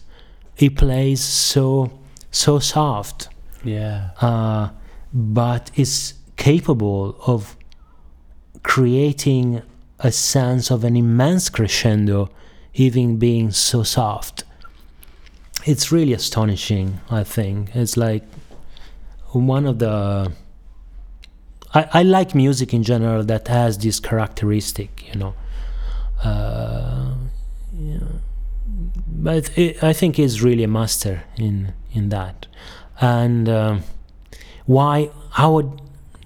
[0.55, 1.91] he plays so
[2.31, 3.29] so soft.
[3.63, 4.11] Yeah.
[4.21, 4.69] Uh,
[5.13, 7.55] but is capable of
[8.63, 9.61] creating
[9.99, 12.29] a sense of an immense crescendo
[12.73, 14.43] even being so soft.
[15.65, 17.75] It's really astonishing, I think.
[17.75, 18.23] It's like
[19.31, 20.33] one of the.
[21.75, 25.35] I, I like music in general that has this characteristic, you know.
[26.23, 27.15] Uh,
[27.77, 27.99] yeah.
[29.07, 32.47] But it, I think he's really a master in in that.
[33.01, 33.79] And uh,
[34.65, 35.11] why?
[35.31, 35.77] How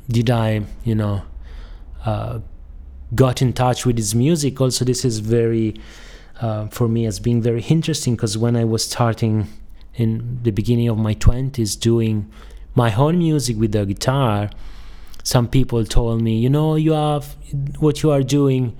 [0.07, 1.23] did I, you know,
[2.05, 2.39] uh,
[3.15, 4.61] got in touch with his music?
[4.61, 5.75] Also, this is very
[6.39, 9.47] uh, for me as being very interesting because when I was starting
[9.95, 12.31] in the beginning of my 20s doing
[12.75, 14.49] my own music with the guitar,
[15.29, 17.35] some people told me, you know, you have
[17.77, 18.75] what you are doing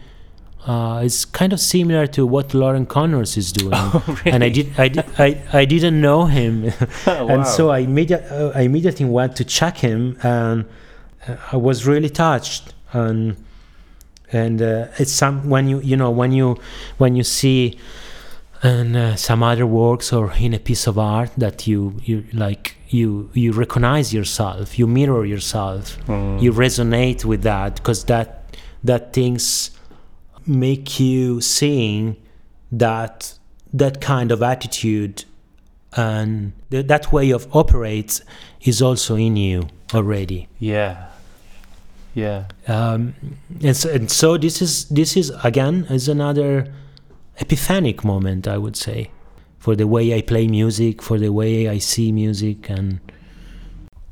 [0.65, 3.73] uh, is kind of similar to what Loren Connors is doing.
[3.75, 4.31] Oh, really?
[4.31, 6.73] And I did, I, did, I, I didn't know him,
[7.07, 10.65] oh, and so I, immediate, uh, I immediately went to check him, and
[11.27, 12.73] uh, I was really touched.
[12.93, 13.37] And
[14.31, 16.57] and uh, it's some when you you know when you
[16.97, 17.77] when you see
[18.63, 22.75] in uh, some other works or in a piece of art that you you like
[22.89, 26.41] you you recognize yourself you mirror yourself mm.
[26.41, 29.71] you resonate with that because that that things
[30.45, 32.17] make you seeing
[32.71, 33.37] that
[33.71, 35.23] that kind of attitude
[35.93, 38.21] and th- that way of operates
[38.61, 41.09] is also in you already yeah
[42.13, 42.45] yeah.
[42.67, 43.13] Um,
[43.63, 46.73] and, so, and so this is this is again is another
[47.39, 49.11] epiphanic moment, I would say,
[49.57, 52.99] for the way I play music, for the way I see music, and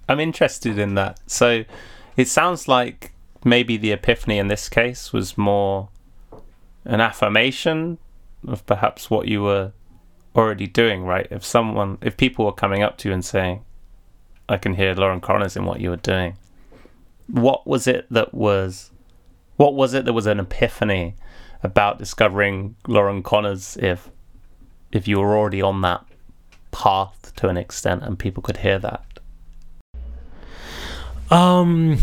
[0.09, 1.19] I'm interested in that.
[1.27, 1.65] So
[2.15, 3.13] it sounds like
[3.43, 5.89] maybe the epiphany in this case was more
[6.85, 7.97] an affirmation
[8.47, 9.73] of perhaps what you were
[10.35, 11.27] already doing, right?
[11.29, 13.63] If someone, if people were coming up to you and saying,
[14.47, 16.37] "I can hear Loren Connors in what you were doing,"
[17.27, 18.91] what was it that was
[19.57, 21.15] what was it that was an epiphany
[21.63, 24.09] about discovering Loren Connors if
[24.91, 26.05] if you were already on that
[26.71, 29.03] path to an extent and people could hear that?
[31.29, 31.97] Um,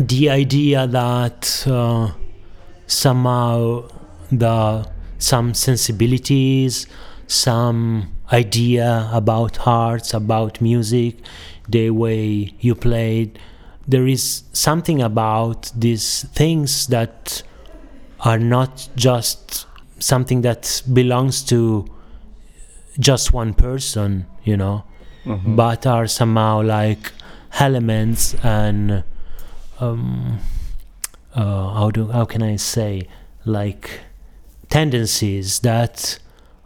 [0.00, 2.12] the idea that uh,
[2.86, 3.88] somehow
[4.30, 4.88] the
[5.18, 6.86] some sensibilities,
[7.26, 11.16] some idea about arts, about music,
[11.68, 13.38] the way you played,
[13.86, 17.42] there is something about these things that
[18.24, 19.66] are not just
[19.98, 21.84] something that belongs to
[22.98, 24.84] just one person, you know,
[25.26, 25.56] Mm-hmm.
[25.56, 27.10] but are somehow like
[27.58, 29.04] elements and
[29.80, 30.38] um,
[31.34, 33.08] uh, how do how can I say
[33.46, 34.00] like
[34.68, 36.18] tendencies that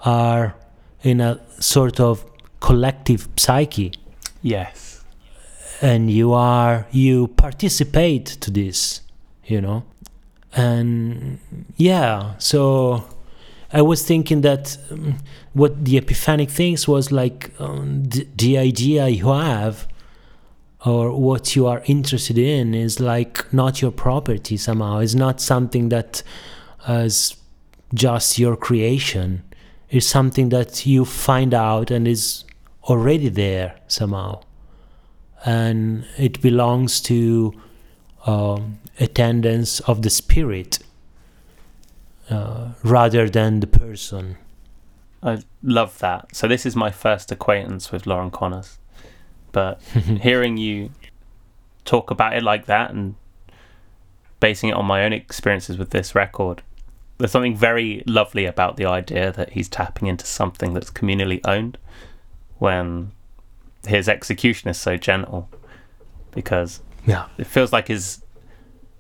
[0.05, 0.57] are
[1.03, 2.25] in a sort of
[2.61, 3.93] collective psyche
[4.43, 5.05] Yes.
[5.81, 9.03] and you are you participate to this
[9.45, 9.85] you know
[10.55, 11.39] and
[11.77, 13.05] yeah so
[13.73, 15.19] i was thinking that um,
[15.53, 19.87] what the epiphanic things was like um, the, the idea you have
[20.85, 24.99] or what you are interested in is like not your property somehow.
[24.99, 26.23] It's not something that
[26.89, 27.37] is
[27.95, 29.43] just your creation.
[29.91, 32.45] It's something that you find out and is
[32.85, 34.43] already there somehow.
[35.45, 37.53] And it belongs to
[38.27, 40.79] um, a tendency of the spirit
[42.31, 44.37] uh, rather than the person.
[45.23, 46.35] I love that.
[46.35, 48.79] So this is my first acquaintance with Loren Connors,
[49.53, 49.83] but
[50.23, 50.91] hearing you
[51.85, 53.15] talk about it like that and
[54.41, 56.63] basing it on my own experiences with this record,
[57.19, 61.79] there's something very lovely about the idea that he's tapping into something that's communally owned
[62.59, 63.11] when
[63.87, 65.49] his execution is so gentle
[66.31, 67.27] because Yeah.
[67.39, 68.23] it feels like his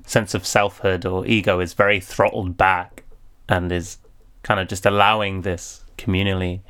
[0.06, 3.04] sense of selfhood or ego is very throttled back
[3.48, 3.98] and is
[4.42, 6.60] kind of just allowing this communally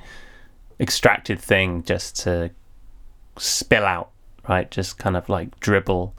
[0.81, 2.51] extracted thing just to
[3.37, 4.11] spill out
[4.49, 6.15] right just kind of like dribble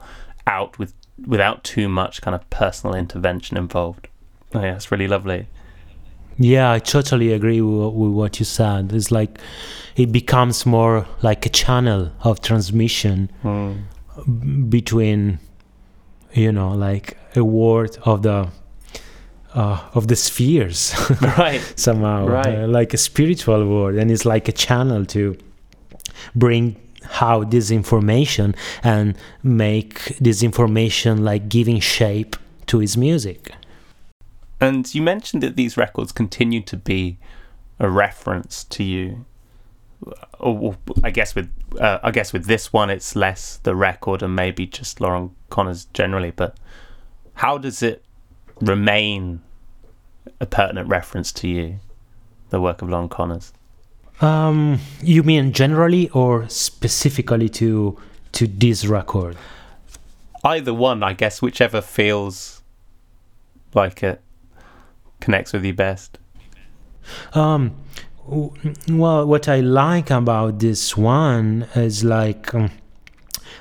[0.46, 0.94] out with
[1.26, 4.08] without too much kind of personal intervention involved
[4.54, 5.46] oh yeah it's really lovely
[6.38, 8.92] Yeah, I totally agree with, with what you said.
[8.94, 9.38] It's like
[9.96, 13.82] it becomes more like a channel of transmission Mm.
[14.68, 15.38] Between,
[16.32, 18.48] you know, like a word of the
[19.54, 20.94] uh, of the spheres
[21.38, 22.60] right somehow, Right.
[22.60, 25.36] uh, like a spiritual word, and it's like a channel to
[26.36, 28.54] bring how this information
[28.84, 32.36] and make this information like giving shape
[32.66, 33.52] to his music.
[34.60, 37.18] And you mentioned that these records continue to be
[37.80, 39.24] a reference to you.
[40.38, 44.34] Or I guess with uh, I guess with this one, it's less the record and
[44.34, 46.30] maybe just Loren Connors generally.
[46.30, 46.56] But
[47.34, 48.04] how does it
[48.60, 49.42] remain
[50.40, 51.80] a pertinent reference to you,
[52.48, 53.52] the work of Loren Connors?
[54.20, 57.98] Um, you mean generally or specifically to
[58.32, 59.36] to this record?
[60.44, 62.62] Either one, I guess, whichever feels
[63.74, 64.22] like it
[65.20, 66.18] connects with you best.
[67.34, 67.76] Um,
[68.88, 72.70] well, what I like about this one is like um,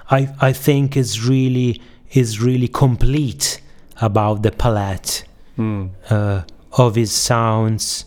[0.09, 3.61] I I think is really is really complete
[4.01, 5.23] about the palette
[5.57, 5.89] Mm.
[6.09, 6.43] uh,
[6.77, 8.05] of his sounds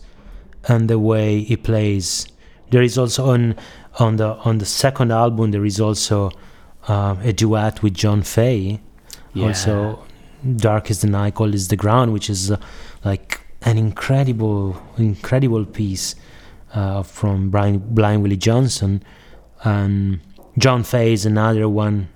[0.67, 2.25] and the way he plays.
[2.71, 3.55] There is also on
[3.99, 6.31] on the on the second album there is also
[6.87, 8.79] uh, a duet with John Fahey.
[9.39, 9.99] Also,
[10.57, 12.57] Dark is the Night, Cold is the Ground, which is uh,
[13.05, 16.15] like an incredible incredible piece
[16.73, 19.03] uh, from Brian, Blind Willie Johnson,
[19.63, 20.19] and
[20.57, 22.09] John Fahey is another one,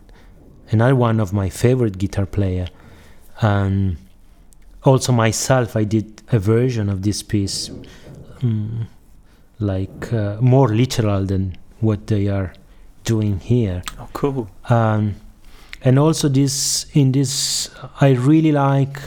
[0.70, 2.68] another one of my favorite guitar player,
[3.42, 3.98] and
[4.84, 7.70] also myself I did a version of this piece,
[8.40, 8.88] mm,
[9.60, 12.54] like uh, more literal than what they are
[13.04, 13.82] doing here.
[14.00, 14.50] Oh, cool.
[14.70, 15.16] Um,
[15.84, 17.70] and also this in this
[18.02, 19.00] I really like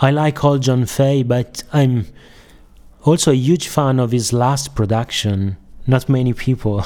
[0.00, 2.06] I like all John Fahey, but I'm
[3.04, 5.56] also a huge fan of his last production.
[5.84, 6.80] Not many people,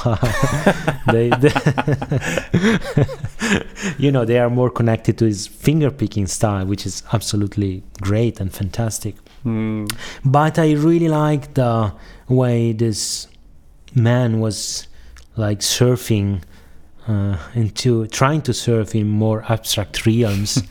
[1.13, 1.53] they, they
[3.99, 8.41] you know, they are more connected to his finger picking style, which is absolutely great
[8.41, 9.17] and fantastic.
[9.45, 9.93] Mm.
[10.25, 11.93] But I really like the
[12.29, 13.29] way this
[13.95, 14.89] man was
[15.37, 16.43] like surfing
[17.07, 20.63] uh, into trying to surf in more abstract realms.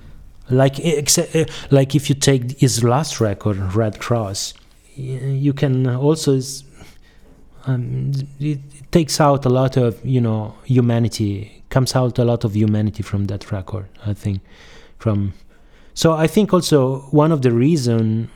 [0.50, 4.54] like uh, like if you take his last record, Red Cross,
[4.96, 6.40] you can also
[7.66, 12.44] um, it, it takes out a lot of you know humanity comes out a lot
[12.44, 13.86] of humanity from that record.
[14.06, 14.40] I think
[14.98, 15.32] from
[15.94, 18.30] so I think also one of the reason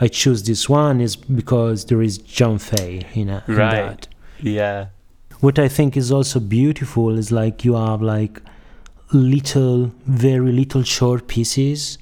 [0.00, 3.74] I choose this one is because there is John Fahey in, a, in Right.
[3.74, 4.08] that.
[4.40, 4.86] Yeah.
[5.40, 8.40] What I think is also beautiful is like you have like
[9.12, 11.98] little, very little short pieces,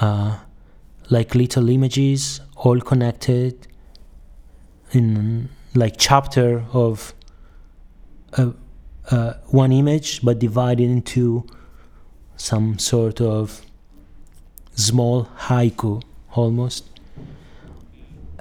[0.00, 0.38] uh,
[1.10, 3.66] like little images, all connected
[4.92, 7.14] in like chapter of
[8.36, 8.50] uh,
[9.10, 11.46] uh, one image, but divided into
[12.36, 13.62] some sort of
[14.74, 16.02] small haiku
[16.32, 16.84] almost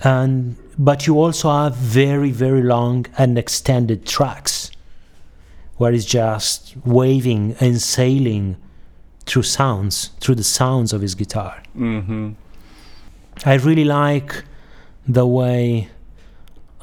[0.04, 4.72] and but you also have very very long and extended tracks
[5.78, 8.56] where it's just waving and sailing
[9.26, 12.32] through sounds through the sounds of his guitar Mm-hmm.
[13.46, 14.44] I really like
[15.08, 15.90] the way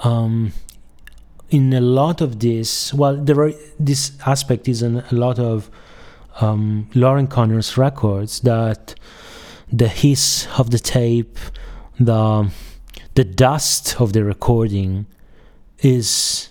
[0.02, 0.52] um,
[1.50, 5.70] in a lot of this well there are this aspect is in a lot of
[6.40, 8.94] um, loren connor's records that
[9.72, 11.38] the hiss of the tape
[12.00, 12.50] the
[13.14, 15.06] the dust of the recording
[15.80, 16.48] is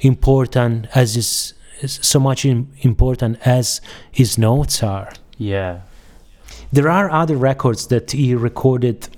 [0.00, 3.80] important as is, is so much im- important as
[4.10, 5.80] his notes are Yeah.
[6.72, 9.08] there are other records that he recorded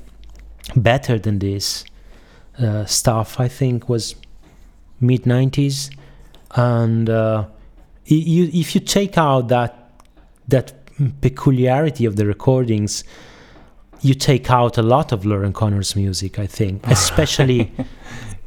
[0.77, 1.85] better than this
[2.59, 4.15] uh, stuff i think was
[5.01, 5.91] mid 90s
[6.55, 7.45] and uh,
[8.05, 9.91] you, if you take out that
[10.49, 10.73] that
[11.21, 13.05] peculiarity of the recordings
[14.03, 17.73] you take out a lot of Loren Connor's music i think especially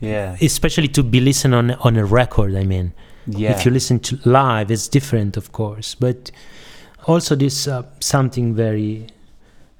[0.01, 0.35] Yeah.
[0.41, 2.93] especially to be listened on on a record i mean
[3.27, 3.51] Yeah.
[3.51, 6.31] if you listen to live it's different of course but
[7.07, 9.07] also this uh, something very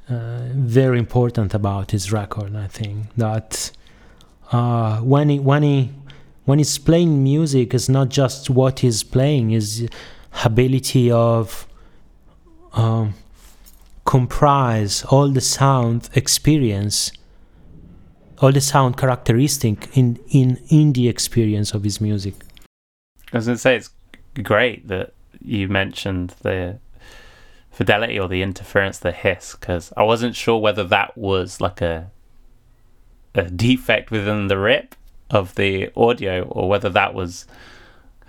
[0.09, 3.71] uh, very important about his record i think that
[4.51, 5.91] uh, when he when he
[6.45, 9.87] when he's playing music it's not just what he's playing his
[10.43, 11.67] ability of
[12.73, 13.13] um,
[14.05, 17.11] comprise all the sound experience
[18.39, 22.35] all the sound characteristic in in in the experience of his music.
[23.33, 23.89] I was to say it's
[24.41, 26.79] great that you mentioned the
[27.75, 32.09] fidelity or the interference, the hiss, because I wasn't sure whether that was like a
[33.33, 34.95] a defect within the rip
[35.29, 37.45] of the audio or whether that was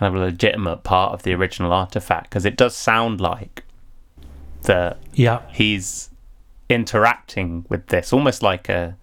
[0.00, 2.28] kind of a legitimate part of the original artifact.
[2.28, 3.62] Because it does sound like
[4.62, 6.10] that yeah he's
[6.68, 8.96] interacting with this almost like a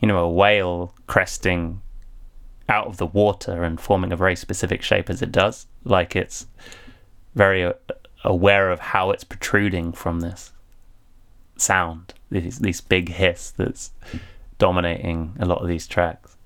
[0.00, 1.80] you know a whale cresting
[2.68, 6.48] out of the water and forming a very specific shape as it does like it's
[7.36, 7.72] very uh,
[8.24, 10.52] aware of how it's protruding from this
[11.56, 13.90] sound this, this big hiss that's
[14.58, 16.36] dominating a lot of these tracks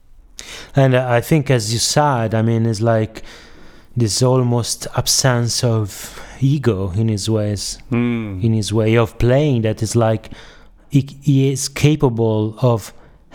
[0.75, 3.23] And I think, as you said, I mean, it's like
[3.97, 8.43] this almost absence of ego in his ways, mm.
[8.43, 9.63] in his way of playing.
[9.63, 10.31] That is like
[10.91, 12.93] he, he is capable of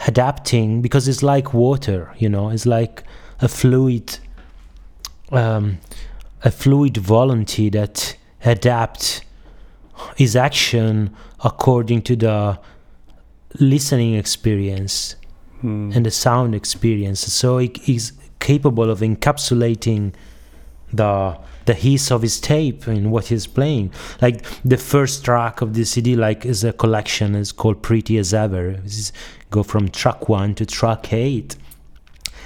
[0.07, 3.03] adapting because it's like water, you know, it's like
[3.39, 4.19] a fluid,
[5.31, 5.77] um,
[6.43, 8.15] a fluid volunteer that
[8.45, 9.23] adapt
[10.15, 12.59] his action according to the
[13.59, 15.15] listening experience
[15.63, 15.95] Mm.
[15.95, 17.19] and the sound experience.
[17.21, 20.13] So he is capable of encapsulating
[20.93, 21.35] the
[21.65, 23.91] the hiss of his tape in what he's playing.
[24.21, 27.33] Like the first track of the CD, like is a collection.
[27.33, 28.73] is called Pretty as Ever.
[28.83, 29.13] This is
[29.49, 31.55] go from track one to track eight,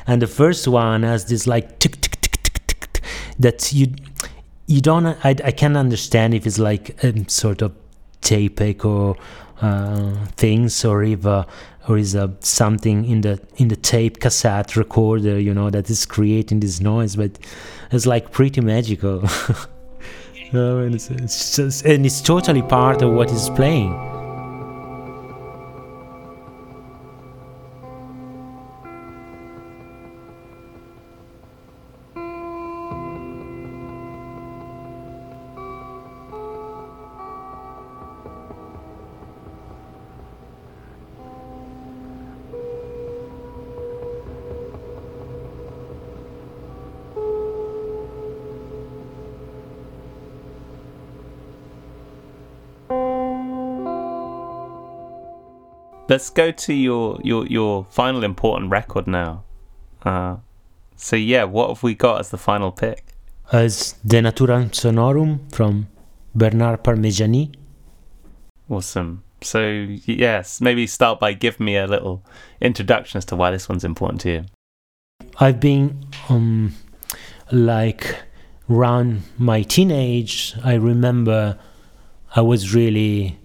[0.08, 3.04] and the first one has this like tick tick tick tick tick tick
[3.38, 3.88] that you
[4.72, 5.06] you don't.
[5.06, 7.74] I I can't understand if it's like a sort of
[8.22, 9.18] tape echo
[9.62, 11.46] uh, things or if uh,
[11.88, 16.06] or is uh, something in the in the tape cassette recorder you know that is
[16.06, 17.38] creating this noise but
[17.92, 19.20] it's like pretty magical
[20.52, 24.11] and it's, it's just and it's totally part of what he's playing
[56.22, 59.44] let's go to your your your final important record now
[60.04, 60.36] uh
[60.96, 63.16] so yeah what have we got as the final pick
[63.52, 65.88] as De Natura Sonorum from
[66.36, 67.52] Bernard Parmegiani
[68.70, 69.24] Awesome.
[69.42, 69.60] So
[70.06, 72.24] yes, maybe start by giving me a little
[72.62, 74.46] introduction as to why this one's important to you.
[75.40, 76.76] I've been um
[77.52, 78.16] like
[78.70, 81.58] around my teenage I remember
[82.34, 83.41] I was really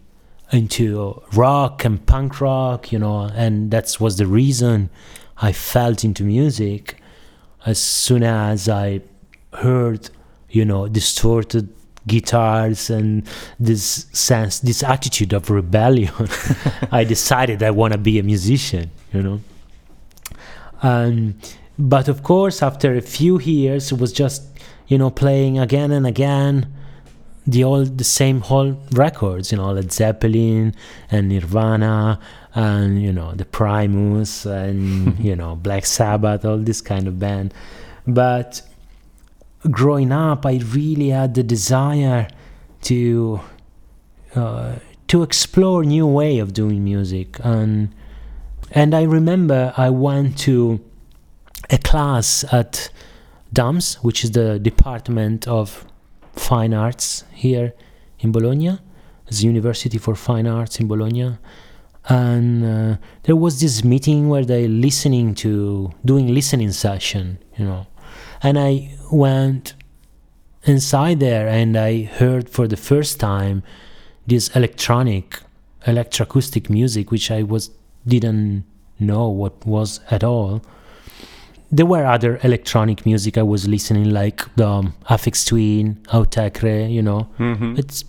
[0.53, 4.91] into rock and punk rock, you know, and that was the reason
[5.39, 6.97] I felt into music
[7.65, 9.01] as soon as I
[9.53, 10.09] heard,
[10.51, 11.73] you know, distorted
[12.07, 13.27] guitars and
[13.59, 16.13] this sense, this attitude of rebellion.
[16.93, 19.41] I decided I want to be a musician, you know.
[20.83, 21.39] Um,
[21.79, 24.45] but of course, after a few years, it was just,
[24.87, 26.73] you know, playing again and again
[27.47, 30.75] the all the same whole records, you know, Led Zeppelin
[31.11, 32.19] and Nirvana
[32.55, 37.55] and you know the Primus and you know Black Sabbath, all this kind of band.
[38.07, 38.63] But
[39.71, 42.29] growing up, I really had the desire
[42.83, 43.41] to
[44.35, 44.77] uh,
[45.09, 47.95] to explore new way of doing music and
[48.73, 50.81] and I remember I went to
[51.71, 52.91] a class at
[53.53, 55.85] DAMS, which is the Department of
[56.37, 57.74] Fine Arts here
[58.20, 58.78] in Bologna,
[59.28, 61.39] the University for Fine Arts in Bologna.
[62.09, 67.87] And uh, there was this meeting where they listening to doing listening session, you know.
[68.43, 69.74] And I went
[70.64, 73.62] inside there and I heard for the first time
[74.26, 75.41] this electronic
[75.87, 77.70] electroacoustic music which I was
[78.07, 78.64] didn't
[78.99, 80.62] know what was at all
[81.71, 87.03] there were other electronic music I was listening, like the um, Aphex Twin, Autechre, you
[87.03, 87.29] know.
[87.39, 87.77] Mm-hmm.
[87.77, 88.05] It's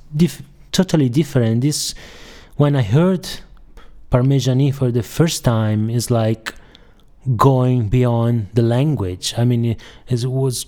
[0.71, 1.61] totally different.
[1.61, 1.95] This,
[2.55, 3.27] when I heard
[4.11, 6.53] Parmegiani for the first time, is like
[7.35, 9.33] going beyond the language.
[9.37, 10.67] I mean, it, it was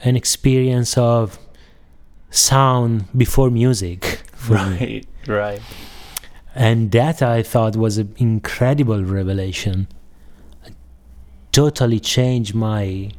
[0.00, 1.38] an experience of
[2.30, 4.20] sound before music.
[4.48, 5.02] Right, me.
[5.28, 5.62] right.
[6.52, 9.86] And that I thought was an incredible revelation
[11.52, 13.10] totally changed my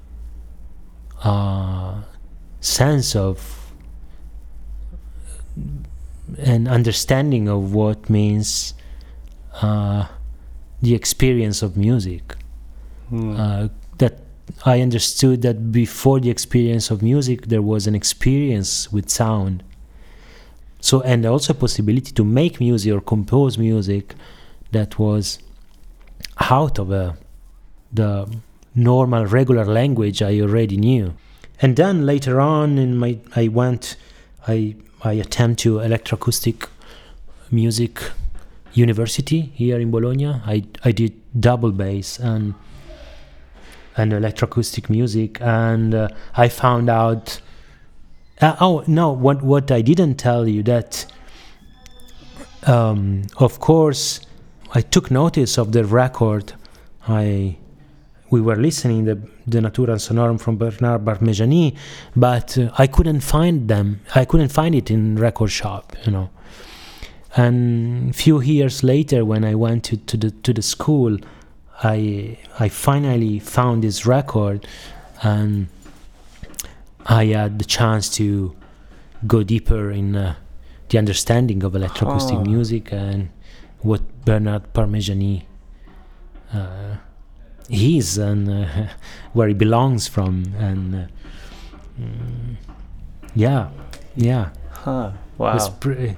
[1.24, 2.02] uh,
[2.60, 3.72] sense of
[6.40, 8.74] an understanding of what means
[9.62, 10.08] uh,
[10.82, 12.36] the experience of music.
[13.12, 13.40] Mm.
[13.40, 13.70] Uh,
[14.00, 14.20] that
[14.66, 19.64] I understood that before the experience of music, there was an experience with sound.
[20.82, 24.16] So, and also a possibility to make music or compose music
[24.72, 25.40] that was
[26.40, 27.16] out of a
[27.94, 28.28] the
[28.76, 31.14] normal regular language I already knew.
[31.62, 33.96] And then later on in my I went
[34.48, 36.68] I I attend to electroacoustic
[37.52, 38.02] music
[38.74, 40.41] university here in Bologna.
[40.46, 42.56] I I did double bass and
[43.96, 47.39] and electroacoustic music and uh, I found out
[48.41, 51.06] uh, oh no what what I didn't tell you that
[52.66, 54.20] um, of course
[54.74, 56.54] I took notice of the record
[57.08, 57.58] I
[58.34, 61.76] we were listening the the Natural Sonorum from Bernard Parmegiani,
[62.16, 63.88] but uh, I couldn't find them.
[64.16, 66.30] I couldn't find it in record shop, you know.
[67.36, 71.18] And a few years later, when I went to, to the to the school,
[71.84, 74.68] I I finally found this record,
[75.22, 75.68] and
[77.06, 78.56] I had the chance to
[79.28, 80.36] go deeper in uh,
[80.90, 82.52] the understanding of electroacoustic oh.
[82.54, 83.30] music and
[83.82, 85.46] what Bernard Parmegiani.
[86.52, 86.98] Uh,
[87.70, 88.88] he's and uh,
[89.34, 91.07] where he belongs from and uh,
[91.99, 92.55] mm,
[93.36, 93.70] yeah
[94.16, 94.49] yeah.
[94.72, 95.70] Huh wow.
[95.80, 96.18] pre-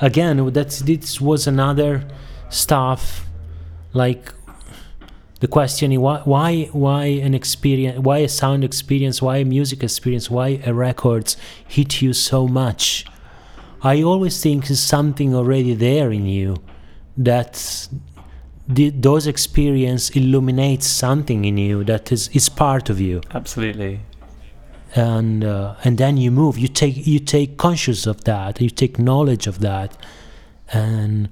[0.00, 2.06] again that's this was another
[2.48, 3.26] stuff
[3.92, 4.32] like
[5.40, 10.30] the question why why why an experience why a sound experience why a music experience
[10.30, 11.36] why a records
[11.66, 13.06] hit you so much?
[13.82, 16.56] I always think is something already there in you
[17.16, 17.88] that
[18.70, 23.20] the, those experience illuminates something in you that is, is part of you.
[23.34, 24.00] Absolutely.
[24.94, 28.98] And uh, and then you move you take you take conscious of that you take
[28.98, 29.96] knowledge of that
[30.72, 31.28] and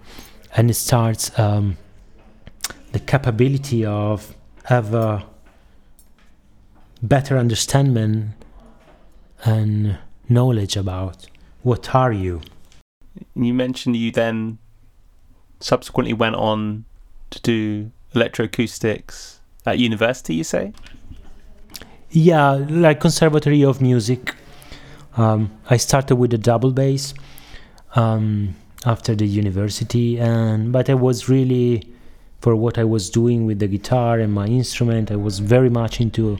[0.56, 1.76] and it starts um,
[2.92, 4.36] the capability of
[4.66, 5.26] have a
[7.02, 8.34] better understanding
[9.44, 11.26] and knowledge about
[11.62, 12.40] what are you.
[13.34, 14.58] You mentioned you then
[15.58, 16.84] subsequently went on
[17.30, 20.72] to do electroacoustics at university, you say?
[22.10, 24.34] Yeah, like Conservatory of Music.
[25.16, 27.12] Um, I started with a double bass
[27.94, 28.54] um,
[28.86, 31.92] after the university, and but I was really
[32.40, 35.10] for what I was doing with the guitar and my instrument.
[35.10, 36.38] I was very much into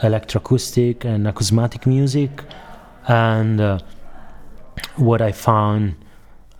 [0.00, 2.30] electroacoustic and acousmatic music,
[3.08, 3.78] and uh,
[4.96, 5.96] what I found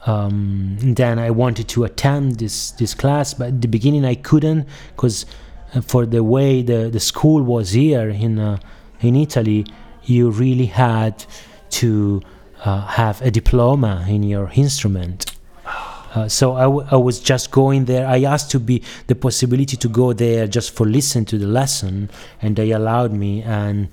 [0.06, 4.66] um, then I wanted to attend this this class, but at the beginning I couldn't
[4.94, 5.26] because
[5.74, 8.58] uh, for the way the, the school was here in uh,
[9.00, 9.66] in Italy,
[10.04, 11.24] you really had
[11.70, 12.22] to
[12.64, 15.26] uh, have a diploma in your instrument.
[16.14, 18.06] Uh, so I, w- I was just going there.
[18.06, 22.08] I asked to be the possibility to go there just for listen to the lesson,
[22.40, 23.42] and they allowed me.
[23.42, 23.88] And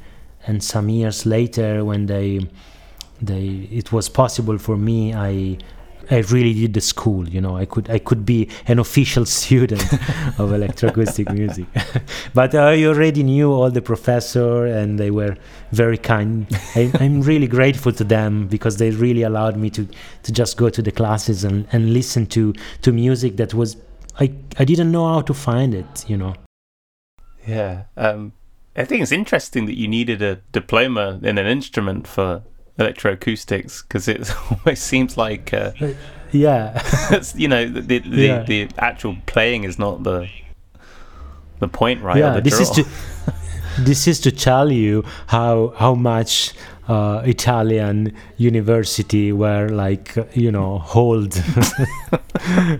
[0.47, 2.47] and some years later, when they
[3.21, 5.57] they it was possible for me, I
[6.11, 7.27] I really did the school.
[7.27, 9.81] You know, I could I could be an official student
[10.39, 11.65] of electroacoustic music.
[12.33, 15.37] but I already knew all the professor, and they were
[15.71, 16.47] very kind.
[16.75, 19.87] I, I'm really grateful to them because they really allowed me to
[20.23, 23.77] to just go to the classes and, and listen to to music that was
[24.19, 26.09] I I didn't know how to find it.
[26.09, 26.35] You know.
[27.47, 27.83] Yeah.
[27.95, 28.33] Um,
[28.75, 32.43] I think it's interesting that you needed a diploma in an instrument for
[32.79, 35.71] electroacoustics because it almost seems like uh,
[36.31, 36.81] yeah
[37.35, 38.43] you know the the, Yeah.
[38.43, 40.27] the actual playing is not the
[41.59, 42.85] the point right yeah this is to
[43.79, 46.53] this is to tell you how how much
[46.87, 51.35] uh, Italian university where like you know hold.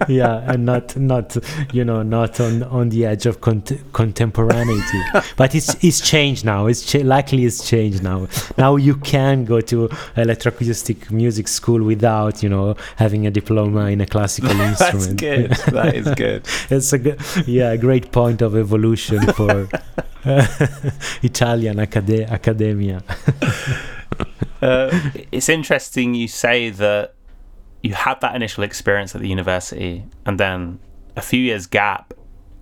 [0.08, 1.38] Yeah and not not
[1.74, 5.02] you know not on on the edge of cont- contemporaneity.
[5.38, 6.68] But it's it's changed now.
[6.68, 8.28] It's cha- likely it's changed now.
[8.58, 9.88] Now you can go to
[10.18, 15.20] electroacoustic music school without you know having a diploma in a classical that's instrument.
[15.20, 15.52] good.
[15.74, 16.46] That is good.
[16.70, 19.68] It's a good, yeah, a great point of evolution for
[21.24, 23.02] Italian acad- academia.
[24.62, 24.90] Uh,
[25.32, 27.16] it's interesting you say that
[27.82, 30.80] you had that initial experience at the university and then
[31.16, 32.14] a few years gap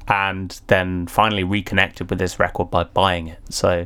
[0.08, 3.40] and then finally reconnected with this record by buying it.
[3.50, 3.86] So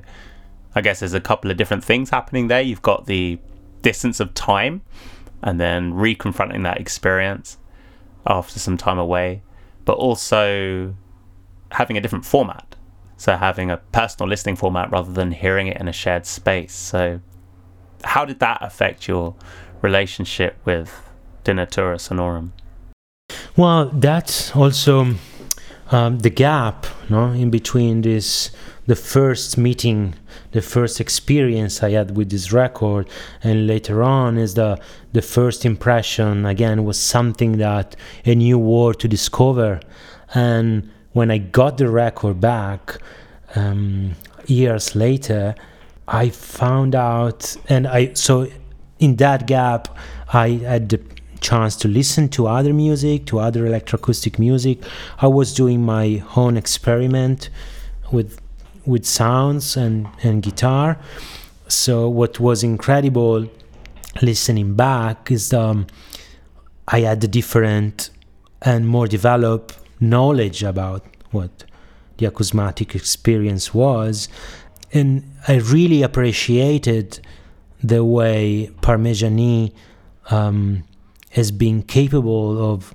[0.75, 2.61] i guess there's a couple of different things happening there.
[2.61, 3.39] You've got the
[3.81, 4.81] distance of time
[5.43, 7.57] and then reconfronting that experience
[8.25, 9.43] after some time away
[9.85, 10.93] but also
[11.71, 12.75] having a different format.
[13.15, 16.73] So having a personal listening format rather than hearing it in a shared space.
[16.73, 17.21] So
[18.03, 19.35] how did that affect your
[19.81, 21.01] relationship with
[21.43, 22.51] De Natura Sonorum?
[23.55, 25.15] Well, that's also
[25.91, 28.51] um, the gap, no, in between this,
[28.85, 30.15] the first meeting,
[30.51, 33.09] the first experience I had with this record,
[33.43, 34.79] and later on is the
[35.13, 36.45] the first impression.
[36.45, 37.95] Again, was something that
[38.25, 39.79] a new world to discover,
[40.33, 42.99] and when I got the record back
[43.55, 45.55] um, years later,
[46.07, 48.47] I found out, and I so
[48.99, 49.87] in that gap,
[50.33, 51.01] I had the
[51.39, 54.79] chance to listen to other music, to other electroacoustic music.
[55.19, 57.49] I was doing my own experiment
[58.11, 58.39] with
[58.85, 60.97] with sounds and and guitar.
[61.67, 63.49] So what was incredible
[64.21, 65.87] listening back is um,
[66.87, 68.09] I had a different
[68.61, 71.65] and more developed knowledge about what
[72.17, 74.27] the acousmatic experience was,
[74.93, 77.19] and I really appreciated
[77.83, 79.71] the way Parmegiani
[80.31, 80.83] um,
[81.31, 82.93] has been capable of,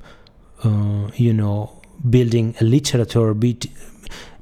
[0.65, 3.67] uh, you know, building a literature, bit,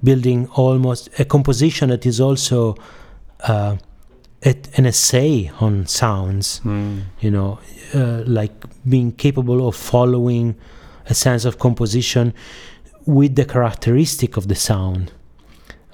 [0.03, 2.75] building almost a composition that is also
[3.47, 3.77] uh,
[4.45, 6.61] a- an essay on sounds.
[7.21, 7.59] You know,
[7.95, 8.53] uh, like
[8.89, 10.55] being capable of following
[11.09, 12.33] a sense of composition
[13.07, 15.13] with the characteristic of the sound.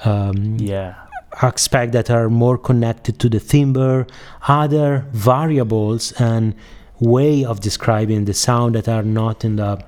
[0.04, 0.94] Um, Yeah.
[1.42, 4.06] Aspects that are more connected to the timbre,
[4.48, 6.54] other variables and
[7.00, 9.82] way of describing the sound that are not in the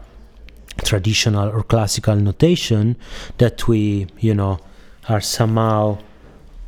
[0.85, 2.97] traditional or classical notation
[3.39, 4.59] that we, you know,
[5.09, 5.99] are somehow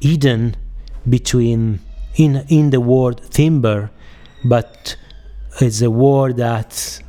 [0.01, 0.57] hidden
[1.09, 1.81] between
[2.17, 3.91] in in the word timbre,
[4.45, 4.97] but
[5.61, 7.03] it's a word that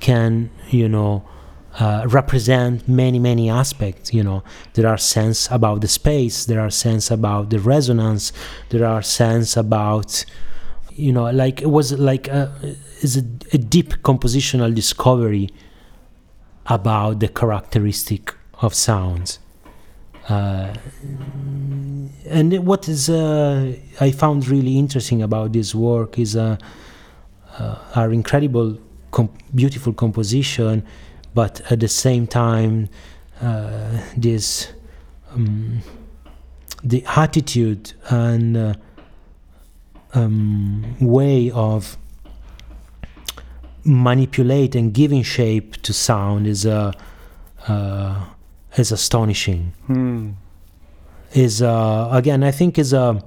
[0.00, 1.24] can, you know,
[1.80, 4.42] uh, represent many many aspects you know.
[4.74, 8.32] There are sense about the space there are sense about the resonance
[8.70, 10.24] there are sense about
[10.92, 12.52] you know like it was like a,
[13.00, 15.50] is a, a deep compositional discovery
[16.66, 19.38] about the characteristic of sounds.
[20.28, 20.72] Uh,
[22.26, 26.56] and what is uh, I found really interesting about this work is uh,
[27.58, 28.78] uh, our incredible,
[29.10, 30.86] com- beautiful composition,
[31.34, 32.88] but at the same time,
[33.40, 34.72] uh, this
[35.34, 35.80] um,
[36.82, 38.74] the attitude and uh,
[40.14, 41.96] um, way of
[43.84, 46.92] manipulate and giving shape to sound is uh,
[47.68, 48.24] uh,
[48.76, 50.30] is astonishing Hmm.
[51.32, 53.22] is uh, again I think is a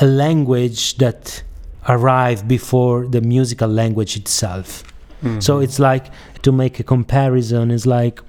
[0.00, 1.42] a language that
[1.88, 4.82] arrived before the musical language itself.
[5.40, 6.06] So it's like
[6.42, 8.20] to make a comparison is like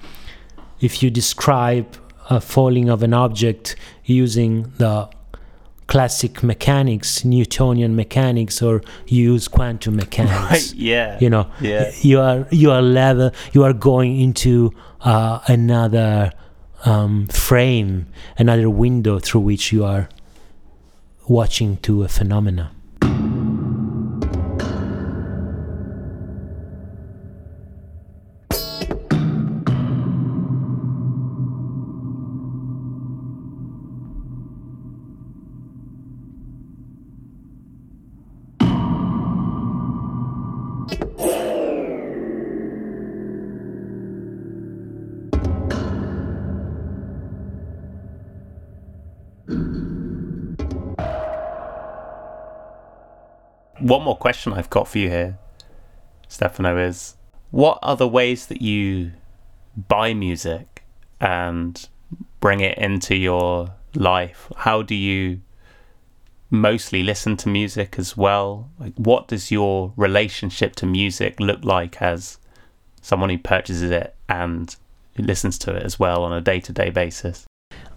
[0.80, 1.86] if you describe
[2.30, 5.08] a falling of an object using the
[5.86, 10.50] classic mechanics, Newtonian mechanics, or you use quantum mechanics.
[10.50, 11.18] Right, yeah.
[11.20, 11.92] You know, Yeah.
[12.02, 13.30] you are you are level.
[13.52, 14.72] You are going into
[15.02, 16.32] uh, another
[16.84, 18.06] um, frame,
[18.38, 20.08] another window through which you are
[21.28, 22.72] watching to a phenomena.
[54.06, 55.38] More question I've got for you here,
[56.28, 57.16] Stefano, is
[57.50, 59.12] what are the ways that you
[59.76, 60.84] buy music
[61.20, 61.88] and
[62.40, 64.50] bring it into your life?
[64.56, 65.40] How do you
[66.50, 68.70] mostly listen to music as well?
[68.78, 72.38] Like, what does your relationship to music look like as
[73.02, 74.74] someone who purchases it and
[75.18, 77.44] listens to it as well on a day to day basis?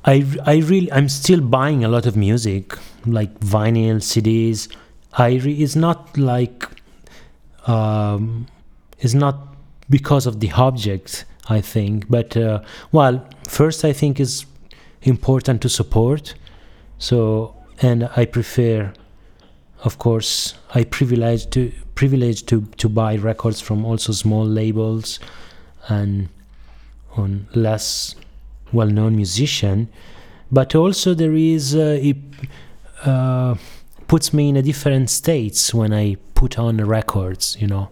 [0.06, 4.74] I, I really I'm still buying a lot of music like vinyl CDs
[5.14, 6.68] I re- it's not like
[7.68, 8.48] um,
[9.00, 9.48] it's not
[9.90, 14.46] because of the object I think but uh, well first I think is
[15.02, 16.36] important to support.
[16.98, 18.94] So and I prefer
[19.84, 25.20] of course I privilege to privilege to to buy records from also small labels
[25.88, 26.30] and
[27.18, 28.16] on less
[28.72, 29.90] well-known musician.
[30.52, 32.18] But also there is uh, it
[33.06, 33.56] uh,
[34.10, 37.86] puts me in a different states when I put on the records you know?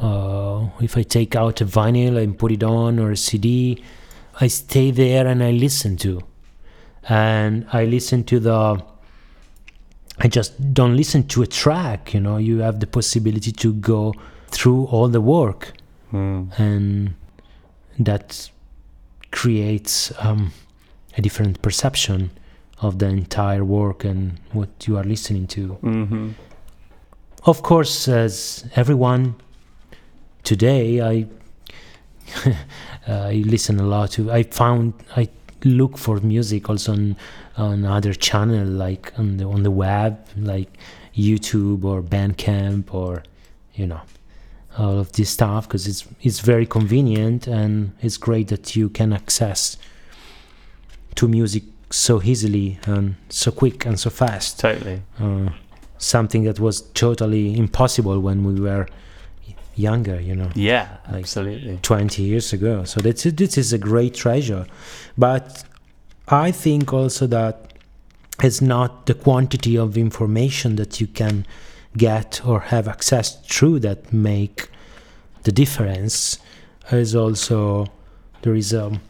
[0.00, 3.82] Uh, if I take out a vinyl and put it on or a CD
[4.40, 6.22] I stay there and I listen to.
[7.08, 8.80] And I listen to the
[10.20, 12.36] I just don't listen to a track you know?
[12.38, 14.14] You have the possibility to go
[14.48, 15.72] through all the work.
[16.58, 17.14] And
[17.98, 18.50] that
[19.32, 20.52] creates um,
[21.16, 22.30] a different perception
[22.80, 25.78] of the entire work and what you are listening to.
[25.82, 26.30] Mm-hmm.
[27.44, 29.36] Of course, as everyone
[30.44, 31.26] today, I
[33.06, 34.30] I listen a lot to.
[34.30, 35.28] I found I
[35.64, 37.16] look for music also on
[37.56, 40.70] on other channel like on the on the web like
[41.16, 43.24] YouTube or Bandcamp or
[43.74, 44.00] you know
[44.78, 49.12] all of this stuff because it's it's very convenient and it's great that you can
[49.12, 49.76] access
[51.16, 54.60] to music so easily and so quick and so fast.
[54.60, 55.02] Totally.
[55.20, 55.48] uh,
[55.98, 58.86] something that was totally impossible when we were
[59.74, 60.50] younger you know.
[60.54, 61.78] Yeah, Like- absolutely.
[61.82, 62.84] 20 years ago.
[62.84, 64.66] So that's this is a great treasure.
[65.16, 65.64] But
[66.30, 67.72] i think also that
[68.42, 71.46] it's not the quantity of information that you can
[71.96, 74.68] get or have access through that make
[75.44, 76.38] the difference.
[76.92, 77.86] Is also
[78.42, 79.00] there is a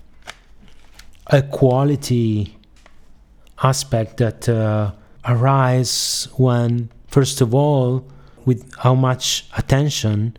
[1.26, 2.56] a quality
[3.62, 4.92] aspect that uh,
[5.24, 8.04] arise when first of all
[8.44, 10.36] with how much attention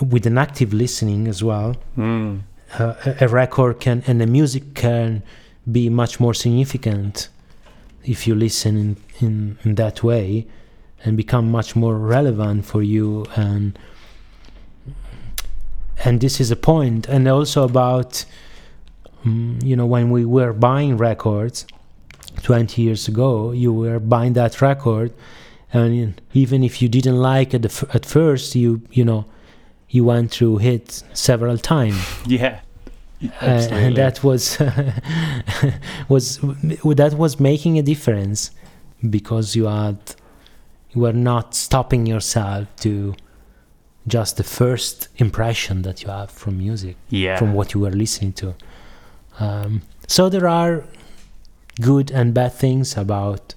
[0.00, 2.40] with an active listening as well Mm.
[2.78, 5.22] uh, a- a record can and the music can
[5.70, 7.28] be much more significant
[8.04, 10.46] if you listen in, in, in that way
[11.04, 13.78] and become much more relevant for you and
[16.04, 18.24] and this is a point and also about
[19.24, 21.66] mm, you know when we were buying records
[22.44, 25.12] 20 years ago you were buying that record
[25.72, 27.64] and even if you didn't like it
[27.94, 29.24] at first you you know
[29.88, 32.60] you went through it several times Yeah.
[33.40, 34.58] uh, and that was
[36.08, 36.38] was
[37.02, 38.50] that was making a difference
[39.08, 39.98] because you had
[40.90, 43.14] you were not stopping yourself to
[44.06, 47.38] just the first impression that you have from music yeah.
[47.38, 48.54] from what you were listening to
[49.40, 50.84] um, so there are
[51.80, 53.54] good and bad things about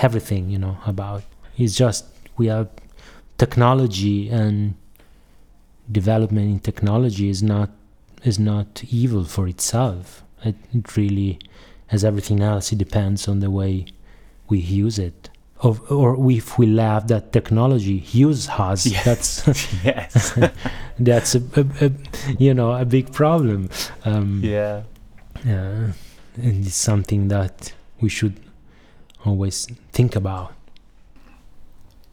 [0.00, 1.22] everything you know about
[1.56, 2.04] it's just
[2.36, 2.68] we have
[3.36, 4.74] technology and
[5.90, 7.70] development in technology is not
[8.24, 10.24] is not evil for itself.
[10.44, 11.38] It, it really,
[11.90, 13.86] as everything else, it depends on the way
[14.48, 15.30] we use it.
[15.62, 19.02] Or, or if we love that technology use us, Yeah.
[19.04, 19.46] that's
[19.84, 20.38] yes.
[20.98, 21.90] that's a, a, a
[22.38, 23.70] you know a big problem.
[24.04, 24.82] Um, yeah.
[25.48, 25.92] uh,
[26.40, 28.40] and it's something that we should
[29.24, 30.54] always think about.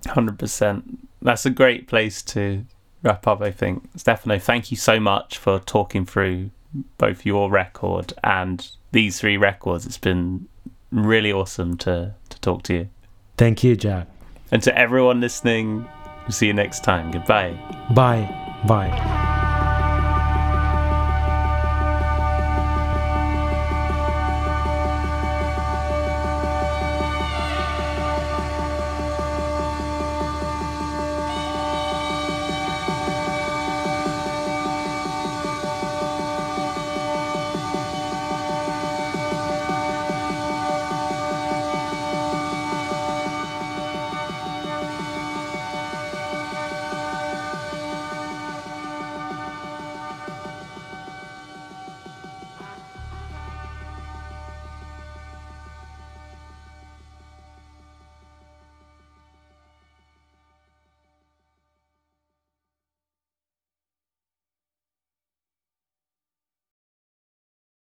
[0.08, 1.00] Hundred percent.
[1.22, 2.66] That's a great place to
[3.04, 3.42] wrap up.
[3.42, 4.38] I think, Stefano.
[4.40, 6.52] Thank you so much for talking through
[6.98, 9.86] both your record and these three records.
[9.86, 10.48] It's been
[10.92, 12.90] really awesome to to talk to you.
[13.38, 14.08] Thank you, Jack.
[14.52, 15.88] And to everyone listening,
[16.30, 17.12] see you next time.
[17.12, 17.58] Goodbye.
[17.94, 18.32] Bye.
[18.68, 19.35] Bye.